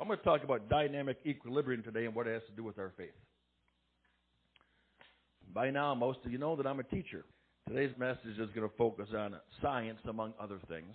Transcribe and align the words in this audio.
I'm 0.00 0.06
going 0.06 0.18
to 0.18 0.24
talk 0.24 0.44
about 0.44 0.68
dynamic 0.68 1.18
equilibrium 1.26 1.82
today 1.82 2.04
and 2.04 2.14
what 2.14 2.28
it 2.28 2.34
has 2.34 2.42
to 2.48 2.54
do 2.54 2.62
with 2.62 2.78
our 2.78 2.92
faith. 2.96 3.10
By 5.52 5.70
now, 5.70 5.92
most 5.94 6.20
of 6.24 6.30
you 6.30 6.38
know 6.38 6.54
that 6.54 6.68
I'm 6.68 6.78
a 6.78 6.84
teacher. 6.84 7.24
Today's 7.66 7.96
message 7.98 8.38
is 8.38 8.48
going 8.54 8.68
to 8.68 8.76
focus 8.76 9.08
on 9.16 9.34
science, 9.60 9.98
among 10.08 10.34
other 10.40 10.60
things. 10.68 10.94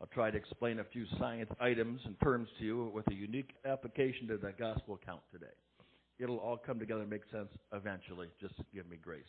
I'll 0.00 0.06
try 0.08 0.30
to 0.30 0.36
explain 0.36 0.80
a 0.80 0.84
few 0.84 1.06
science 1.18 1.50
items 1.60 2.00
and 2.04 2.14
terms 2.20 2.48
to 2.58 2.64
you 2.64 2.92
with 2.94 3.10
a 3.10 3.14
unique 3.14 3.52
application 3.64 4.28
to 4.28 4.36
the 4.36 4.52
gospel 4.52 4.98
account 5.02 5.22
today. 5.32 5.46
It'll 6.18 6.38
all 6.38 6.58
come 6.58 6.78
together 6.78 7.00
and 7.00 7.10
make 7.10 7.22
sense 7.32 7.48
eventually. 7.72 8.28
Just 8.38 8.54
give 8.74 8.86
me 8.88 8.98
grace. 9.02 9.22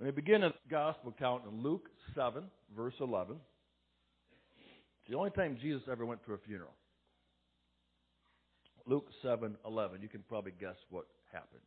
We 0.00 0.12
begin 0.12 0.44
a 0.44 0.52
gospel 0.70 1.10
account 1.10 1.42
in 1.50 1.60
Luke 1.60 1.88
7, 2.14 2.44
verse 2.76 2.94
11, 3.00 3.34
it's 3.34 3.57
the 5.08 5.16
only 5.16 5.30
time 5.30 5.58
Jesus 5.60 5.82
ever 5.90 6.04
went 6.04 6.24
to 6.26 6.34
a 6.34 6.38
funeral. 6.38 6.74
Luke 8.86 9.10
7:11. 9.22 10.02
You 10.02 10.08
can 10.08 10.22
probably 10.22 10.52
guess 10.52 10.76
what 10.90 11.06
happened. 11.32 11.62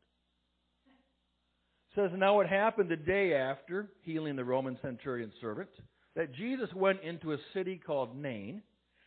It 0.85 1.95
says, 1.95 2.11
Now 2.15 2.39
it 2.39 2.47
happened 2.47 2.89
the 2.89 2.95
day 2.95 3.35
after 3.35 3.91
healing 4.01 4.35
the 4.35 4.43
Roman 4.43 4.77
centurion 4.81 5.31
servant 5.41 5.69
that 6.15 6.33
Jesus 6.33 6.73
went 6.73 7.01
into 7.01 7.33
a 7.33 7.37
city 7.53 7.77
called 7.77 8.15
Nain, 8.15 8.63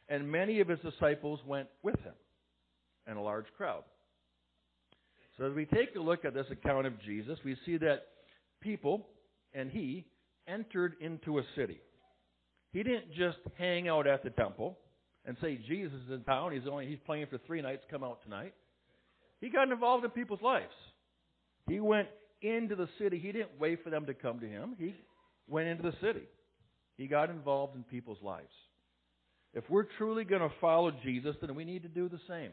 and 0.09 0.31
many 0.31 0.61
of 0.61 0.69
his 0.69 0.81
disciples 0.81 1.41
went 1.47 1.69
with 1.83 1.99
him, 2.01 2.15
and 3.07 3.19
a 3.19 3.23
large 3.23 3.47
crowd. 3.57 3.85
So 5.37 5.47
as 5.47 5.55
we 5.55 5.67
take 5.67 5.97
a 5.97 6.01
look 6.01 6.25
at 6.25 6.35
this 6.35 6.51
account 6.51 6.87
of 6.87 7.01
Jesus, 7.01 7.39
we 7.45 7.57
see 7.67 7.77
that 7.79 8.07
people 8.61 9.09
and 9.53 9.71
he 9.71 10.07
entered 10.47 10.95
into 11.01 11.39
a 11.39 11.43
city. 11.57 11.81
He 12.75 12.83
didn't 12.83 13.15
just 13.17 13.39
hang 13.57 13.89
out 13.89 14.09
at 14.09 14.25
the 14.25 14.31
temple 14.31 14.77
and 15.25 15.37
say 15.41 15.59
Jesus 15.69 15.99
is 16.07 16.13
in 16.13 16.25
town. 16.25 16.53
He's 16.53 16.69
only 16.71 16.87
he's 16.87 16.99
playing 17.07 17.29
for 17.31 17.39
three 17.47 17.63
nights. 17.63 17.85
Come 17.89 18.03
out 18.03 18.23
tonight. 18.25 18.53
He 19.41 19.49
got 19.49 19.71
involved 19.71 20.05
in 20.05 20.11
people's 20.11 20.43
lives. 20.43 20.75
He 21.69 21.79
went 21.79 22.09
into 22.43 22.75
the 22.75 22.89
city. 22.99 23.21
He 23.21 23.31
didn't 23.31 23.61
wait 23.61 23.85
for 23.85 23.91
them 23.91 24.07
to 24.07 24.13
come 24.13 24.41
to 24.41 24.47
him. 24.47 24.75
He 24.77 24.93
went 25.49 25.69
into 25.69 25.85
the 25.85 25.95
city. 26.03 26.25
He 26.97 27.07
got 27.07 27.31
involved 27.31 27.77
in 27.77 27.85
people's 27.85 28.19
lives. 28.23 28.53
If 29.55 29.63
we're 29.71 29.87
truly 29.97 30.25
going 30.25 30.43
to 30.43 30.51
follow 30.61 30.93
Jesus, 31.05 31.37
then 31.41 31.55
we 31.55 31.65
need 31.65 31.85
to 31.85 31.89
do 31.89 32.09
the 32.09 32.21
same. 32.29 32.51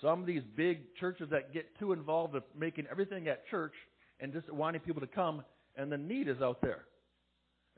Some 0.00 0.20
of 0.20 0.26
these 0.26 0.42
big 0.56 0.94
churches 0.98 1.28
that 1.32 1.52
get 1.52 1.78
too 1.78 1.92
involved 1.92 2.32
with 2.32 2.44
making 2.58 2.86
everything 2.90 3.28
at 3.28 3.46
church 3.48 3.74
and 4.20 4.32
just 4.32 4.50
wanting 4.50 4.80
people 4.80 5.02
to 5.02 5.06
come, 5.06 5.42
and 5.76 5.92
the 5.92 5.98
need 5.98 6.28
is 6.28 6.40
out 6.40 6.62
there. 6.62 6.84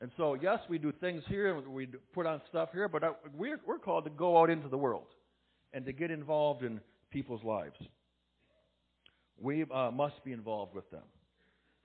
And 0.01 0.11
so, 0.15 0.35
yes, 0.35 0.59
we 0.69 0.77
do 0.77 0.93
things 0.93 1.23
here, 1.27 1.59
we 1.59 1.87
put 2.13 2.25
on 2.25 2.41
stuff 2.49 2.69
here, 2.71 2.87
but 2.87 3.21
we're, 3.37 3.59
we're 3.67 3.79
called 3.79 4.05
to 4.05 4.09
go 4.09 4.39
out 4.39 4.49
into 4.49 4.69
the 4.69 4.77
world 4.77 5.07
and 5.73 5.85
to 5.85 5.91
get 5.91 6.09
involved 6.09 6.63
in 6.63 6.79
people's 7.11 7.43
lives. 7.43 7.75
We 9.41 9.65
uh, 9.73 9.91
must 9.91 10.23
be 10.23 10.31
involved 10.31 10.73
with 10.73 10.89
them. 10.89 11.03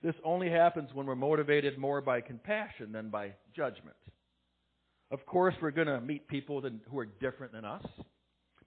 This 0.01 0.15
only 0.23 0.49
happens 0.49 0.89
when 0.93 1.05
we're 1.05 1.15
motivated 1.15 1.77
more 1.77 1.99
by 1.99 2.21
compassion 2.21 2.91
than 2.91 3.09
by 3.09 3.33
judgment. 3.55 3.95
Of 5.11 5.25
course, 5.25 5.55
we're 5.61 5.71
going 5.71 5.87
to 5.87 6.01
meet 6.01 6.27
people 6.27 6.61
who 6.89 6.99
are 6.99 7.05
different 7.05 7.53
than 7.53 7.65
us, 7.65 7.85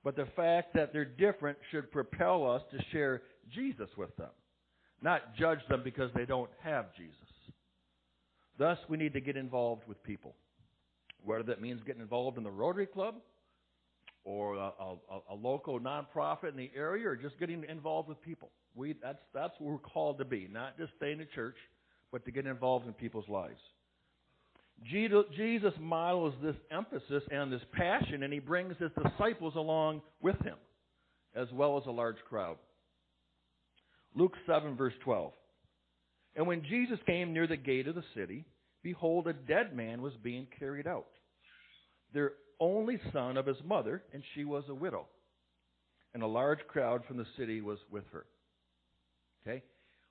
but 0.05 0.17
the 0.17 0.27
fact 0.37 0.75
that 0.75 0.93
they're 0.93 1.05
different 1.05 1.59
should 1.71 1.91
propel 1.91 2.51
us 2.51 2.63
to 2.71 2.79
share 2.93 3.23
Jesus 3.53 3.89
with 3.97 4.15
them, 4.17 4.31
not 5.03 5.37
judge 5.37 5.59
them 5.69 5.83
because 5.85 6.11
they 6.15 6.27
don't 6.27 6.51
have 6.63 6.95
Jesus. 6.97 7.15
Thus, 8.59 8.79
we 8.89 8.97
need 8.97 9.13
to 9.13 9.21
get 9.21 9.37
involved 9.37 9.83
with 9.87 10.03
people, 10.03 10.35
whether 11.25 11.45
that 11.45 11.61
means 11.61 11.81
getting 11.87 12.03
involved 12.03 12.39
in 12.39 12.45
the 12.45 12.51
Rotary 12.51 12.87
Club 12.87 13.15
or 14.25 14.57
a, 14.57 14.73
a, 14.81 14.97
a 15.31 15.35
local 15.35 15.79
nonprofit 15.79 16.51
in 16.51 16.57
the 16.57 16.71
area 16.77 17.09
or 17.09 17.17
just 17.17 17.39
getting 17.39 17.65
involved 17.69 18.09
with 18.09 18.21
people. 18.21 18.51
We, 18.75 18.95
that's, 19.03 19.19
that's 19.33 19.55
what 19.59 19.71
we're 19.71 19.79
called 19.79 20.19
to 20.19 20.25
be, 20.25 20.49
not 20.51 20.77
just 20.77 20.93
stay 20.97 21.13
in 21.13 21.19
the 21.19 21.27
church, 21.35 21.57
but 22.13 22.25
to 22.25 22.31
get 22.33 22.47
involved 22.47 22.87
in 22.87 22.93
people's 22.95 23.29
lives. 23.29 23.61
Jesus 24.91 25.73
models 25.81 26.35
this 26.43 26.55
emphasis 26.71 27.23
and 27.31 27.53
this 27.53 27.63
passion, 27.73 28.23
and 28.23 28.33
he 28.33 28.39
brings 28.39 28.77
his 28.79 28.91
disciples 29.03 29.55
along 29.57 30.03
with 30.21 30.37
him, 30.43 30.57
as 31.35 31.49
well 31.53 31.77
as 31.79 31.85
a 31.87 31.91
large 31.91 32.19
crowd. 32.29 32.57
Luke 34.15 34.35
7, 34.47 34.77
verse 34.77 34.95
12. 35.05 35.33
And 36.37 36.47
when 36.47 36.63
Jesus 36.65 36.99
came 37.07 37.33
near 37.33 37.47
the 37.47 37.57
gate 37.57 37.89
of 37.89 37.97
the 37.97 38.05
city, 38.15 38.45
behold, 38.83 39.27
a 39.27 39.33
dead 39.33 39.75
man 39.75 40.03
was 40.03 40.13
being 40.23 40.47
carried 40.59 40.87
out, 40.87 41.07
their 42.13 42.33
only 42.61 43.01
son 43.13 43.37
of 43.37 43.47
his 43.47 43.57
mother, 43.65 44.03
and 44.13 44.23
she 44.35 44.45
was 44.45 44.65
a 44.69 44.75
widow. 44.75 45.07
And 46.15 46.23
a 46.23 46.27
large 46.27 46.61
crowd 46.69 47.03
from 47.07 47.17
the 47.17 47.27
city 47.37 47.61
was 47.61 47.79
with 47.91 48.05
her. 48.13 48.25
Okay? 49.47 49.63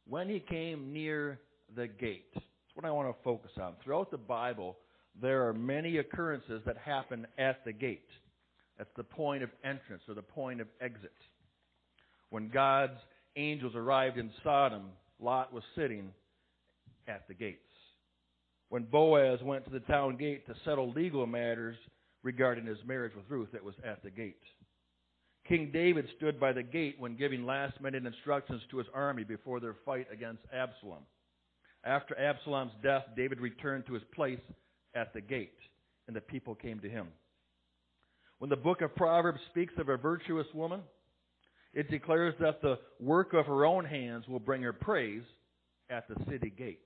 When 0.08 0.30
he 0.30 0.40
came 0.40 0.94
near 0.94 1.40
the 1.76 1.88
gate, 1.88 2.30
that's 2.34 2.46
what 2.76 2.86
I 2.86 2.92
want 2.92 3.10
to 3.10 3.24
focus 3.24 3.52
on. 3.60 3.74
Throughout 3.84 4.12
the 4.12 4.18
Bible, 4.18 4.78
there 5.22 5.48
are 5.48 5.54
many 5.54 5.98
occurrences 5.98 6.62
that 6.66 6.78
happen 6.78 7.28
at 7.38 7.66
the 7.66 7.74
gate. 7.74 8.08
That's 8.78 8.90
the 8.96 9.04
point 9.04 9.44
of 9.44 9.50
entrance 9.64 10.04
or 10.08 10.14
the 10.14 10.22
point 10.22 10.62
of 10.62 10.68
exit. 10.80 11.12
When 12.30 12.50
God's 12.50 13.00
angels 13.36 13.74
arrived 13.76 14.18
in 14.18 14.32
Sodom, 14.44 14.90
Lot 15.20 15.52
was 15.52 15.64
sitting 15.76 16.12
at 17.08 17.28
the 17.28 17.34
gates. 17.34 17.67
When 18.70 18.84
Boaz 18.84 19.40
went 19.44 19.66
to 19.66 19.72
the 19.72 19.80
town 19.82 20.18
gate 20.18 20.46
to 20.48 20.56
settle 20.66 20.92
legal 20.92 21.26
matters 21.26 21.78
regarding 22.24 22.66
his 22.66 22.78
marriage 22.86 23.16
with 23.16 23.30
Ruth, 23.30 23.54
it 23.54 23.64
was 23.64 23.76
at 23.86 24.04
the 24.04 24.12
gate. 24.12 24.42
King 25.48 25.72
David 25.72 26.08
stood 26.18 26.40
by 26.40 26.52
the 26.52 26.64
gate 26.64 26.98
when 27.00 27.16
giving 27.16 27.46
last 27.46 27.80
minute 27.80 28.06
instructions 28.06 28.62
to 28.70 28.80
his 28.80 28.88
army 28.94 29.24
before 29.24 29.62
their 29.62 29.76
fight 29.86 30.08
against 30.12 30.44
Absalom. 30.54 31.04
After 31.86 32.20
Absalom's 32.20 32.74
death, 32.84 33.04
David 33.16 33.40
returned 33.40 33.86
to 33.86 33.94
his 33.94 34.04
place 34.14 34.42
at 34.94 35.14
the 35.14 35.22
gate, 35.22 35.58
and 36.08 36.16
the 36.16 36.22
people 36.22 36.54
came 36.54 36.80
to 36.82 36.90
him. 36.90 37.08
When 38.40 38.50
the 38.50 38.58
book 38.58 38.82
of 38.82 38.96
Proverbs 38.96 39.40
speaks 39.50 39.74
of 39.78 39.88
a 39.88 39.96
virtuous 39.96 40.48
woman, 40.54 40.82
it 41.74 41.90
declares 41.90 42.36
that 42.42 42.62
the 42.62 42.78
work 43.00 43.34
of 43.34 43.46
her 43.46 43.66
own 43.66 43.86
hands 43.86 44.28
will 44.28 44.40
bring 44.40 44.64
her 44.64 44.74
praise 44.74 45.24
at 45.90 46.08
the 46.10 46.16
city 46.30 46.50
gate. 46.50 46.82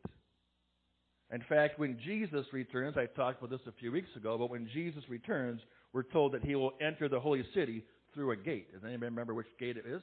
In 1.34 1.42
fact, 1.48 1.80
when 1.80 1.98
Jesus 2.04 2.46
returns, 2.52 2.98
I 2.98 3.06
talked 3.06 3.40
about 3.42 3.50
this 3.50 3.66
a 3.68 3.72
few 3.80 3.92
weeks 3.92 4.10
ago, 4.16 4.38
but 4.38 4.50
when 4.50 4.68
Jesus 4.74 5.04
returns, 5.08 5.62
we're 5.94 6.04
told 6.04 6.34
that 6.34 6.44
he 6.44 6.56
will 6.56 6.74
enter 6.82 7.08
the 7.08 7.20
holy 7.20 7.44
city 7.56 7.86
through 8.14 8.32
a 8.32 8.36
gate. 8.36 8.74
Does 8.74 8.84
anybody 8.84 9.06
remember 9.06 9.34
which 9.34 9.48
gate 9.58 9.78
it 9.78 9.86
is? 9.88 10.02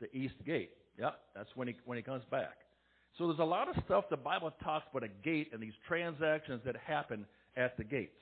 The 0.00 0.14
east 0.14 0.34
gate. 0.44 0.70
Yeah, 0.98 1.10
that's 1.34 1.48
when 1.54 1.68
he 1.68 1.76
when 1.86 1.96
he 1.96 2.02
comes 2.02 2.24
back. 2.30 2.58
So 3.16 3.26
there's 3.26 3.38
a 3.38 3.44
lot 3.44 3.68
of 3.68 3.82
stuff 3.84 4.04
the 4.10 4.16
Bible 4.16 4.52
talks 4.62 4.86
about 4.90 5.04
a 5.04 5.24
gate 5.24 5.50
and 5.52 5.62
these 5.62 5.72
transactions 5.86 6.60
that 6.64 6.76
happen 6.76 7.26
at 7.56 7.76
the 7.76 7.84
gates. 7.84 8.20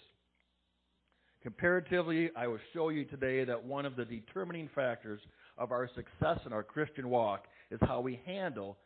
Comparatively, 1.43 2.31
I 2.37 2.47
will 2.47 2.59
show 2.75 2.91
you 2.91 3.05
today 3.05 3.45
that 3.45 3.65
one 3.65 3.87
of 3.87 3.97
the 3.97 4.05
determining 4.05 4.69
factors 4.75 5.21
of 5.57 5.73
our 5.73 5.89
success 5.95 6.39
in 6.45 6.53
our 6.53 6.63
Christian 6.63 7.09
walk 7.09 7.45
is 7.71 7.81
how 7.83 8.01
we 8.01 8.21
handle 8.27 8.77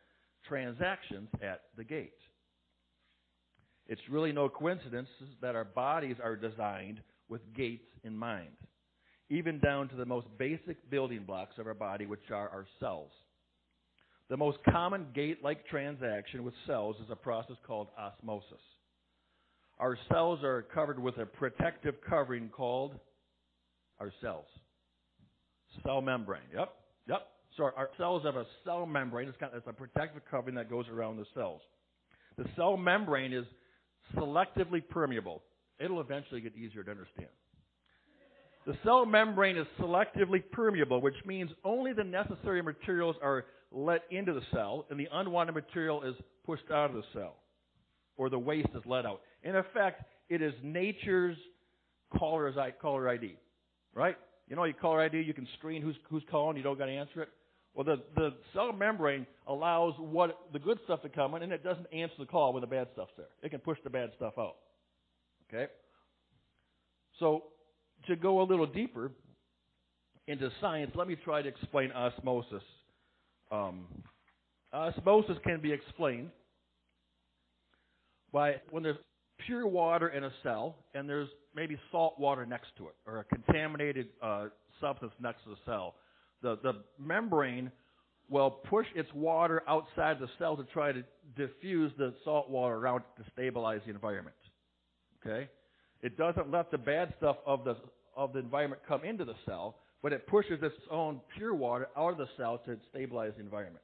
transactions 0.47 1.27
at 1.43 1.61
the 1.75 1.83
gate. 1.83 2.13
It's 3.87 4.01
really 4.09 4.31
no 4.31 4.49
coincidence 4.49 5.09
that 5.41 5.55
our 5.55 5.65
bodies 5.65 6.15
are 6.23 6.35
designed 6.35 7.01
with 7.29 7.41
gates 7.55 7.87
in 8.03 8.15
mind 8.15 8.55
even 9.29 9.59
down 9.59 9.89
to 9.89 9.95
the 9.95 10.05
most 10.05 10.27
basic 10.37 10.89
building 10.89 11.23
blocks 11.23 11.57
of 11.57 11.67
our 11.67 11.73
body, 11.73 12.05
which 12.05 12.29
are 12.31 12.49
our 12.49 12.65
cells. 12.79 13.11
The 14.29 14.37
most 14.37 14.57
common 14.69 15.07
gate 15.13 15.43
like 15.43 15.67
transaction 15.67 16.43
with 16.43 16.53
cells 16.67 16.95
is 17.03 17.09
a 17.11 17.15
process 17.15 17.57
called 17.65 17.87
osmosis. 17.97 18.61
Our 19.79 19.97
cells 20.11 20.39
are 20.43 20.63
covered 20.73 20.99
with 20.99 21.17
a 21.17 21.25
protective 21.25 21.95
covering 22.07 22.49
called 22.49 22.93
our 23.99 24.11
cells. 24.21 24.45
Cell 25.83 26.01
membrane. 26.01 26.41
Yep, 26.55 26.73
yep. 27.07 27.27
So 27.57 27.63
our, 27.75 27.89
cells 27.97 28.23
have 28.23 28.35
a 28.35 28.45
cell 28.63 28.85
membrane. 28.85 29.27
It's, 29.27 29.37
got, 29.37 29.53
it's 29.53 29.67
a 29.67 29.73
protective 29.73 30.21
covering 30.29 30.55
that 30.55 30.69
goes 30.69 30.85
around 30.87 31.17
the 31.17 31.25
cells. 31.33 31.61
The 32.37 32.45
cell 32.55 32.77
membrane 32.77 33.33
is 33.33 33.45
selectively 34.15 34.87
permeable. 34.87 35.41
It'll 35.79 36.01
eventually 36.01 36.41
get 36.41 36.55
easier 36.55 36.83
to 36.83 36.91
understand. 36.91 37.29
The 38.65 38.75
cell 38.83 39.05
membrane 39.05 39.57
is 39.57 39.67
selectively 39.79 40.43
permeable, 40.51 40.99
which 40.99 41.15
means 41.25 41.51
only 41.63 41.93
the 41.93 42.03
necessary 42.03 42.63
materials 42.63 43.15
are 43.21 43.45
let 43.71 44.01
into 44.09 44.33
the 44.33 44.41
cell, 44.51 44.85
and 44.89 44.99
the 44.99 45.07
unwanted 45.11 45.53
material 45.53 46.01
is 46.03 46.15
pushed 46.45 46.71
out 46.71 46.89
of 46.89 46.95
the 46.95 47.03
cell, 47.13 47.35
or 48.17 48.29
the 48.29 48.39
waste 48.39 48.69
is 48.75 48.81
let 48.85 49.05
out. 49.05 49.21
In 49.43 49.55
effect, 49.55 50.03
it 50.29 50.41
is 50.41 50.53
nature's 50.63 51.37
caller 52.17 52.51
ID, 53.09 53.35
right? 53.93 54.15
You 54.47 54.55
know, 54.55 54.63
you 54.63 54.73
caller 54.73 55.01
ID, 55.01 55.21
you 55.21 55.33
can 55.33 55.47
screen 55.57 55.81
who's 55.81 55.95
who's 56.09 56.23
calling, 56.31 56.57
you 56.57 56.63
don't 56.63 56.77
got 56.77 56.85
to 56.85 56.91
answer 56.91 57.21
it. 57.23 57.29
Well, 57.75 57.83
the 57.83 58.01
the 58.15 58.33
cell 58.53 58.71
membrane 58.71 59.27
allows 59.47 59.93
what 59.97 60.39
the 60.53 60.59
good 60.59 60.79
stuff 60.85 61.01
to 61.01 61.09
come 61.09 61.35
in, 61.35 61.43
and 61.43 61.51
it 61.51 61.63
doesn't 61.63 61.87
answer 61.93 62.15
the 62.17 62.25
call 62.25 62.53
when 62.53 62.61
the 62.61 62.67
bad 62.67 62.87
stuff's 62.93 63.11
there. 63.17 63.27
It 63.43 63.49
can 63.49 63.59
push 63.59 63.77
the 63.83 63.89
bad 63.89 64.11
stuff 64.15 64.33
out. 64.39 64.55
Okay. 65.49 65.71
So 67.19 67.43
to 68.07 68.15
go 68.15 68.41
a 68.41 68.45
little 68.45 68.65
deeper 68.65 69.11
into 70.27 70.49
science, 70.61 70.91
let 70.95 71.07
me 71.07 71.15
try 71.23 71.41
to 71.41 71.49
explain 71.49 71.91
osmosis. 71.91 72.63
Um, 73.51 73.85
osmosis 74.73 75.37
can 75.43 75.61
be 75.61 75.71
explained 75.71 76.29
by 78.31 78.55
when 78.71 78.83
there's 78.83 78.97
pure 79.45 79.67
water 79.67 80.09
in 80.09 80.23
a 80.23 80.31
cell 80.43 80.77
and 80.93 81.07
there's 81.07 81.29
maybe 81.55 81.77
salt 81.91 82.19
water 82.19 82.45
next 82.45 82.67
to 82.77 82.87
it 82.87 82.95
or 83.05 83.19
a 83.19 83.23
contaminated 83.25 84.07
uh, 84.21 84.47
substance 84.81 85.11
next 85.21 85.43
to 85.43 85.49
the 85.49 85.57
cell. 85.65 85.95
The, 86.45 86.59
the 86.61 86.73
membrane 87.03 87.71
will 88.29 88.51
push 88.51 88.85
its 88.93 89.11
water 89.15 89.63
outside 89.67 90.19
the 90.19 90.27
cell 90.37 90.55
to 90.55 90.63
try 90.65 90.91
to 90.91 91.03
diffuse 91.35 91.91
the 91.97 92.13
salt 92.23 92.51
water 92.51 92.75
around 92.75 93.01
to 93.17 93.23
stabilize 93.33 93.81
the 93.83 93.91
environment. 93.91 94.35
Okay? 95.25 95.49
It 96.03 96.19
doesn't 96.19 96.51
let 96.51 96.69
the 96.69 96.77
bad 96.77 97.15
stuff 97.17 97.37
of 97.47 97.63
the 97.63 97.77
of 98.15 98.31
the 98.31 98.39
environment 98.39 98.83
come 98.87 99.03
into 99.03 99.25
the 99.25 99.33
cell, 99.47 99.77
but 100.03 100.13
it 100.13 100.27
pushes 100.27 100.59
its 100.61 100.75
own 100.91 101.19
pure 101.35 101.55
water 101.55 101.87
out 101.97 102.11
of 102.11 102.17
the 102.19 102.29
cell 102.37 102.59
to 102.65 102.77
stabilize 102.91 103.33
the 103.37 103.43
environment. 103.43 103.83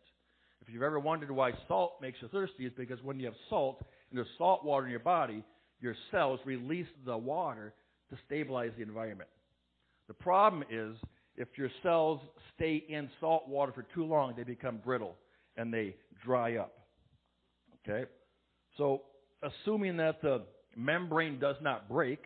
If 0.62 0.72
you've 0.72 0.84
ever 0.84 1.00
wondered 1.00 1.32
why 1.32 1.54
salt 1.68 1.96
makes 2.00 2.20
you 2.22 2.28
thirsty, 2.28 2.68
it's 2.68 2.78
because 2.78 3.02
when 3.02 3.20
you 3.20 3.26
have 3.26 3.36
salt 3.50 3.84
and 4.12 4.18
there's 4.18 4.28
salt 4.38 4.64
water 4.64 4.86
in 4.86 4.92
your 4.92 5.00
body, 5.00 5.44
your 5.82 5.96
cells 6.12 6.40
release 6.46 6.86
the 7.08 7.18
water 7.18 7.74
to 8.12 8.18
stabilize 8.28 8.72
the 8.78 8.84
environment. 8.84 9.30
The 10.08 10.14
problem 10.14 10.64
is 10.70 10.96
if 11.42 11.58
your 11.58 11.70
cells 11.82 12.20
stay 12.56 12.84
in 12.88 13.10
salt 13.20 13.48
water 13.48 13.72
for 13.74 13.84
too 13.96 14.06
long, 14.06 14.34
they 14.38 14.44
become 14.44 14.80
brittle 14.84 15.16
and 15.58 15.74
they 15.74 15.96
dry 16.24 16.58
up. 16.58 16.74
Okay? 17.84 18.10
So, 18.78 19.02
assuming 19.42 19.98
that 19.98 20.22
the 20.22 20.44
membrane 20.78 21.40
does 21.40 21.56
not 21.62 21.90
break, 21.90 22.24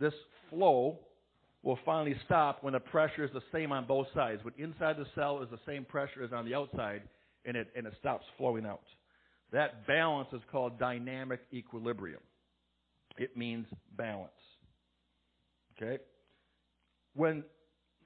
this 0.00 0.12
flow 0.50 0.98
will 1.62 1.78
finally 1.84 2.16
stop 2.26 2.64
when 2.64 2.72
the 2.72 2.80
pressure 2.80 3.24
is 3.24 3.30
the 3.32 3.42
same 3.52 3.70
on 3.70 3.86
both 3.86 4.08
sides. 4.14 4.42
When 4.44 4.54
inside 4.58 4.96
the 4.96 5.06
cell 5.14 5.42
is 5.42 5.48
the 5.50 5.60
same 5.66 5.84
pressure 5.84 6.24
as 6.24 6.32
on 6.32 6.44
the 6.44 6.54
outside, 6.54 7.02
and 7.44 7.56
it, 7.56 7.68
and 7.76 7.86
it 7.86 7.94
stops 8.00 8.24
flowing 8.36 8.66
out. 8.66 8.82
That 9.52 9.86
balance 9.86 10.28
is 10.32 10.40
called 10.50 10.78
dynamic 10.78 11.40
equilibrium. 11.52 12.20
It 13.16 13.36
means 13.36 13.66
balance. 13.96 14.30
Okay? 15.76 16.02
When, 17.14 17.44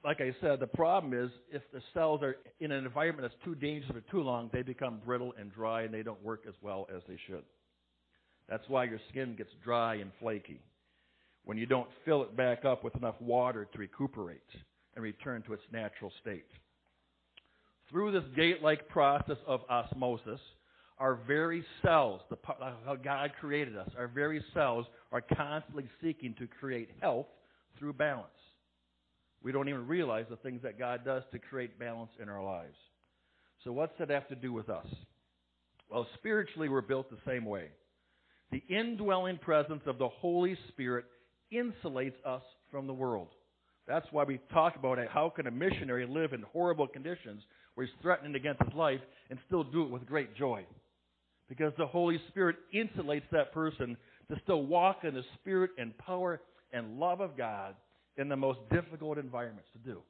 like 0.05 0.21
I 0.21 0.35
said, 0.39 0.59
the 0.59 0.67
problem 0.67 1.13
is 1.13 1.31
if 1.51 1.63
the 1.73 1.81
cells 1.93 2.21
are 2.21 2.37
in 2.59 2.71
an 2.71 2.85
environment 2.85 3.27
that's 3.27 3.43
too 3.43 3.55
dangerous 3.55 3.91
for 3.91 4.11
too 4.11 4.21
long, 4.21 4.51
they 4.53 4.61
become 4.61 5.01
brittle 5.03 5.33
and 5.39 5.51
dry 5.51 5.81
and 5.81 5.93
they 5.93 6.03
don't 6.03 6.23
work 6.23 6.43
as 6.47 6.53
well 6.61 6.87
as 6.95 7.01
they 7.09 7.17
should. 7.27 7.43
That's 8.47 8.63
why 8.69 8.83
your 8.83 8.99
skin 9.09 9.35
gets 9.35 9.49
dry 9.63 9.95
and 9.95 10.11
flaky 10.19 10.61
when 11.43 11.57
you 11.57 11.65
don't 11.65 11.89
fill 12.05 12.21
it 12.21 12.37
back 12.37 12.65
up 12.65 12.83
with 12.83 12.95
enough 12.95 13.19
water 13.19 13.67
to 13.73 13.79
recuperate 13.79 14.41
and 14.95 15.03
return 15.03 15.41
to 15.43 15.53
its 15.53 15.63
natural 15.71 16.11
state. 16.21 16.45
Through 17.89 18.11
this 18.11 18.23
gate 18.35 18.61
like 18.61 18.87
process 18.87 19.37
of 19.47 19.61
osmosis, 19.69 20.39
our 20.99 21.15
very 21.27 21.65
cells, 21.83 22.21
the, 22.29 22.37
how 22.85 22.95
God 22.95 23.31
created 23.39 23.75
us, 23.75 23.89
our 23.97 24.07
very 24.07 24.43
cells 24.53 24.85
are 25.11 25.21
constantly 25.21 25.89
seeking 26.01 26.35
to 26.35 26.47
create 26.47 26.89
health 27.01 27.27
through 27.79 27.93
balance. 27.93 28.29
We 29.45 29.51
don't 29.51 29.69
even 29.69 29.85
realize 29.85 30.25
the 30.27 30.37
things 30.37 30.63
that 30.63 30.79
God 30.79 31.05
does 31.05 31.21
to 31.31 31.37
create 31.37 31.77
balance 31.77 32.09
in 32.19 32.29
our 32.29 32.43
lives. 32.43 32.75
So, 33.63 33.71
what's 33.71 33.93
that 33.99 34.09
have 34.09 34.27
to 34.29 34.35
do 34.35 34.51
with 34.51 34.69
us? 34.69 34.87
Well, 35.87 36.07
spiritually, 36.15 36.67
we're 36.67 36.81
built 36.81 37.11
the 37.11 37.31
same 37.31 37.45
way. 37.45 37.67
The 38.51 38.63
indwelling 38.69 39.37
presence 39.37 39.83
of 39.85 39.99
the 39.99 40.09
Holy 40.09 40.57
Spirit 40.69 41.05
insulates 41.53 42.15
us 42.25 42.41
from 42.71 42.87
the 42.87 42.93
world. 42.93 43.27
That's 43.87 44.07
why 44.09 44.23
we 44.23 44.39
talk 44.51 44.77
about 44.77 44.97
it. 44.97 45.09
How 45.13 45.29
can 45.29 45.45
a 45.45 45.51
missionary 45.51 46.07
live 46.07 46.33
in 46.33 46.41
horrible 46.51 46.87
conditions 46.87 47.43
where 47.75 47.85
he's 47.85 47.95
threatening 48.01 48.33
against 48.33 48.63
his 48.63 48.73
life 48.73 49.01
and 49.29 49.37
still 49.45 49.63
do 49.63 49.83
it 49.83 49.91
with 49.91 50.07
great 50.07 50.35
joy? 50.35 50.65
Because 51.49 51.71
the 51.77 51.85
Holy 51.85 52.19
Spirit 52.29 52.55
insulates 52.73 53.29
that 53.31 53.53
person 53.53 53.95
to 54.27 54.39
still 54.43 54.63
walk 54.63 55.03
in 55.03 55.13
the 55.13 55.23
spirit 55.35 55.69
and 55.77 55.95
power 55.99 56.41
and 56.73 56.97
love 56.97 57.21
of 57.21 57.37
God 57.37 57.75
in 58.17 58.29
the 58.29 58.35
most 58.35 58.59
difficult 58.71 59.17
environments 59.17 59.69
to 59.73 59.79
do. 59.79 60.01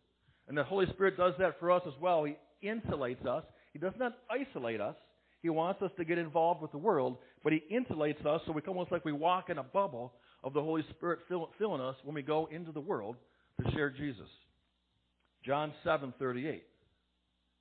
And 0.48 0.57
the 0.57 0.63
Holy 0.63 0.86
Spirit 0.94 1.18
does 1.18 1.34
that 1.40 1.60
for 1.60 1.72
us 1.72 1.81
as 1.88 1.94
well. 2.00 2.24
He 2.24 2.36
insulates 2.63 3.25
us. 3.25 3.44
He 3.74 3.80
does 3.80 3.94
not 3.98 4.13
isolate 4.30 4.80
us. 4.80 4.96
He 5.42 5.50
wants 5.50 5.81
us 5.81 5.92
to 5.98 6.06
get 6.06 6.18
involved 6.18 6.62
with 6.62 6.72
the 6.72 6.78
world, 6.78 7.18
but 7.44 7.54
He 7.54 7.62
insulates 7.72 8.25
us 8.25 8.42
so 8.46 8.52
we 8.52 8.62
almost 8.68 8.92
like 8.92 9.06
we 9.06 9.12
walk 9.12 9.50
in 9.50 9.57
a 9.57 9.63
bubble 9.63 10.13
of 10.44 10.54
the 10.54 10.62
Holy 10.62 10.84
Spirit 10.92 11.19
filling 11.28 11.81
us 11.81 11.96
when 12.04 12.16
we 12.16 12.22
go 12.22 12.48
into 12.52 12.72
the 12.72 12.80
world 12.80 13.16
to 13.62 13.72
share 13.72 13.90
Jesus. 13.90 14.30
John 15.44 15.72
7:38 15.86 16.62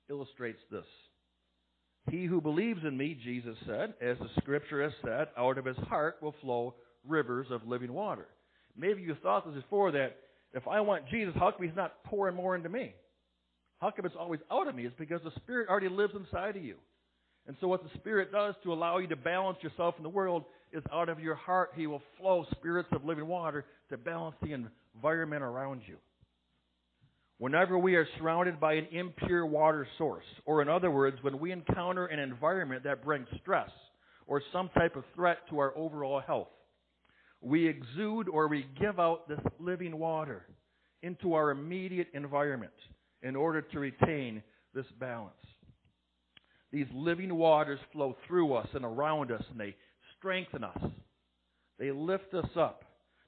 illustrates 0.09 0.59
this. 0.71 0.85
He 2.09 2.25
who 2.25 2.41
believes 2.41 2.83
in 2.83 2.95
me, 2.95 3.17
Jesus 3.23 3.57
said, 3.65 3.95
as 3.99 4.17
the 4.19 4.29
scripture 4.39 4.83
has 4.83 4.93
said, 5.03 5.27
out 5.37 5.57
of 5.57 5.65
his 5.65 5.77
heart 5.77 6.17
will 6.21 6.35
flow 6.41 6.75
rivers 7.07 7.47
of 7.49 7.67
living 7.67 7.93
water. 7.93 8.27
Maybe 8.77 9.01
you 9.01 9.15
thought 9.21 9.45
this 9.45 9.61
before 9.61 9.91
that 9.91 10.17
if 10.55 10.67
I 10.67 10.81
want 10.81 11.07
Jesus, 11.09 11.33
how 11.37 11.51
come 11.51 11.65
he's 11.65 11.75
not 11.75 12.03
pouring 12.05 12.35
more 12.35 12.55
into 12.55 12.69
me? 12.69 12.93
How 13.79 13.91
come 13.91 14.05
it's 14.05 14.15
always 14.17 14.39
out 14.51 14.67
of 14.67 14.75
me? 14.75 14.85
It's 14.85 14.95
because 14.97 15.21
the 15.23 15.31
Spirit 15.37 15.69
already 15.69 15.89
lives 15.89 16.13
inside 16.15 16.55
of 16.55 16.63
you. 16.63 16.75
And 17.47 17.55
so 17.61 17.67
what 17.67 17.83
the 17.83 17.89
Spirit 17.99 18.31
does 18.31 18.55
to 18.63 18.73
allow 18.73 18.97
you 18.97 19.07
to 19.07 19.15
balance 19.15 19.57
yourself 19.61 19.95
in 19.97 20.03
the 20.03 20.09
world 20.09 20.45
is 20.71 20.83
out 20.91 21.09
of 21.09 21.19
your 21.19 21.35
heart 21.35 21.71
he 21.75 21.87
will 21.87 22.01
flow 22.19 22.45
spirits 22.51 22.89
of 22.91 23.05
living 23.05 23.27
water 23.27 23.65
to 23.89 23.97
balance 23.97 24.35
the 24.41 24.53
environment 24.95 25.43
around 25.43 25.81
you. 25.85 25.97
Whenever 27.37 27.77
we 27.77 27.95
are 27.95 28.07
surrounded 28.17 28.59
by 28.59 28.73
an 28.73 28.87
impure 28.91 29.45
water 29.45 29.85
source, 29.97 30.23
or 30.45 30.61
in 30.61 30.69
other 30.69 30.89
words, 30.89 31.17
when 31.21 31.37
we 31.37 31.51
encounter 31.51 32.05
an 32.05 32.19
environment 32.19 32.83
that 32.85 33.03
brings 33.03 33.27
stress 33.41 33.69
or 34.25 34.41
some 34.53 34.69
type 34.69 34.95
of 34.95 35.03
threat 35.13 35.37
to 35.49 35.59
our 35.59 35.77
overall 35.77 36.21
health, 36.21 36.47
we 37.45 37.67
exude 37.67 38.27
or 38.27 38.47
we 38.47 38.65
give 38.79 38.99
out 38.99 39.29
this 39.29 39.39
living 39.59 39.99
water 39.99 40.47
into 41.03 41.35
our 41.35 41.51
immediate 41.51 42.07
environment 42.15 42.73
in 43.21 43.35
order 43.35 43.61
to 43.61 43.79
retain 43.79 44.41
this 44.73 44.87
balance. 44.99 45.33
These 46.71 46.87
living 46.91 47.35
waters 47.35 47.79
flow 47.93 48.17
through 48.27 48.53
us 48.55 48.67
and 48.73 48.83
around 48.83 49.31
us, 49.31 49.43
and 49.51 49.59
they 49.59 49.75
strengthen 50.17 50.63
us. 50.63 50.77
They 51.77 51.91
lift 51.91 52.33
us 52.33 52.49
up 52.57 52.83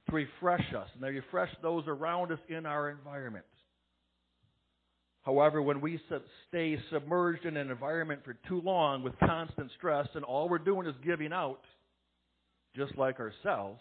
to 0.10 0.16
refresh 0.16 0.74
us, 0.76 0.90
and 0.96 1.04
they 1.04 1.12
refresh 1.12 1.52
those 1.62 1.84
around 1.88 2.32
us 2.32 2.40
in 2.50 2.66
our 2.66 2.90
environment. 2.90 3.46
However, 5.22 5.62
when 5.62 5.80
we 5.80 6.02
stay 6.48 6.80
submerged 6.92 7.46
in 7.46 7.56
an 7.56 7.70
environment 7.70 8.22
for 8.26 8.36
too 8.48 8.62
long 8.62 9.04
with 9.04 9.14
constant 9.20 9.70
stress, 9.78 10.08
and 10.16 10.26
all 10.26 10.50
we're 10.50 10.58
doing 10.58 10.88
is 10.88 10.96
giving 11.06 11.34
out, 11.34 11.62
just 12.76 12.98
like 12.98 13.20
ourselves, 13.20 13.80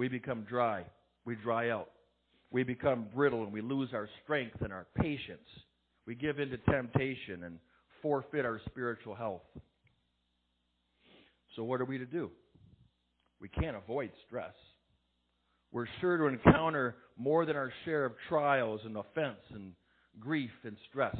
we 0.00 0.08
become 0.08 0.46
dry. 0.48 0.82
We 1.26 1.34
dry 1.34 1.68
out. 1.68 1.90
We 2.50 2.62
become 2.62 3.08
brittle 3.14 3.44
and 3.44 3.52
we 3.52 3.60
lose 3.60 3.90
our 3.92 4.08
strength 4.24 4.62
and 4.62 4.72
our 4.72 4.86
patience. 4.96 5.46
We 6.06 6.14
give 6.14 6.38
in 6.38 6.48
to 6.48 6.56
temptation 6.56 7.44
and 7.44 7.58
forfeit 8.00 8.46
our 8.46 8.62
spiritual 8.64 9.14
health. 9.14 9.42
So, 11.54 11.64
what 11.64 11.82
are 11.82 11.84
we 11.84 11.98
to 11.98 12.06
do? 12.06 12.30
We 13.42 13.50
can't 13.50 13.76
avoid 13.76 14.10
stress. 14.26 14.54
We're 15.70 15.86
sure 16.00 16.16
to 16.16 16.28
encounter 16.28 16.96
more 17.18 17.44
than 17.44 17.56
our 17.56 17.70
share 17.84 18.06
of 18.06 18.12
trials 18.30 18.80
and 18.86 18.96
offense 18.96 19.40
and 19.52 19.74
grief 20.18 20.50
and 20.64 20.78
stress. 20.88 21.16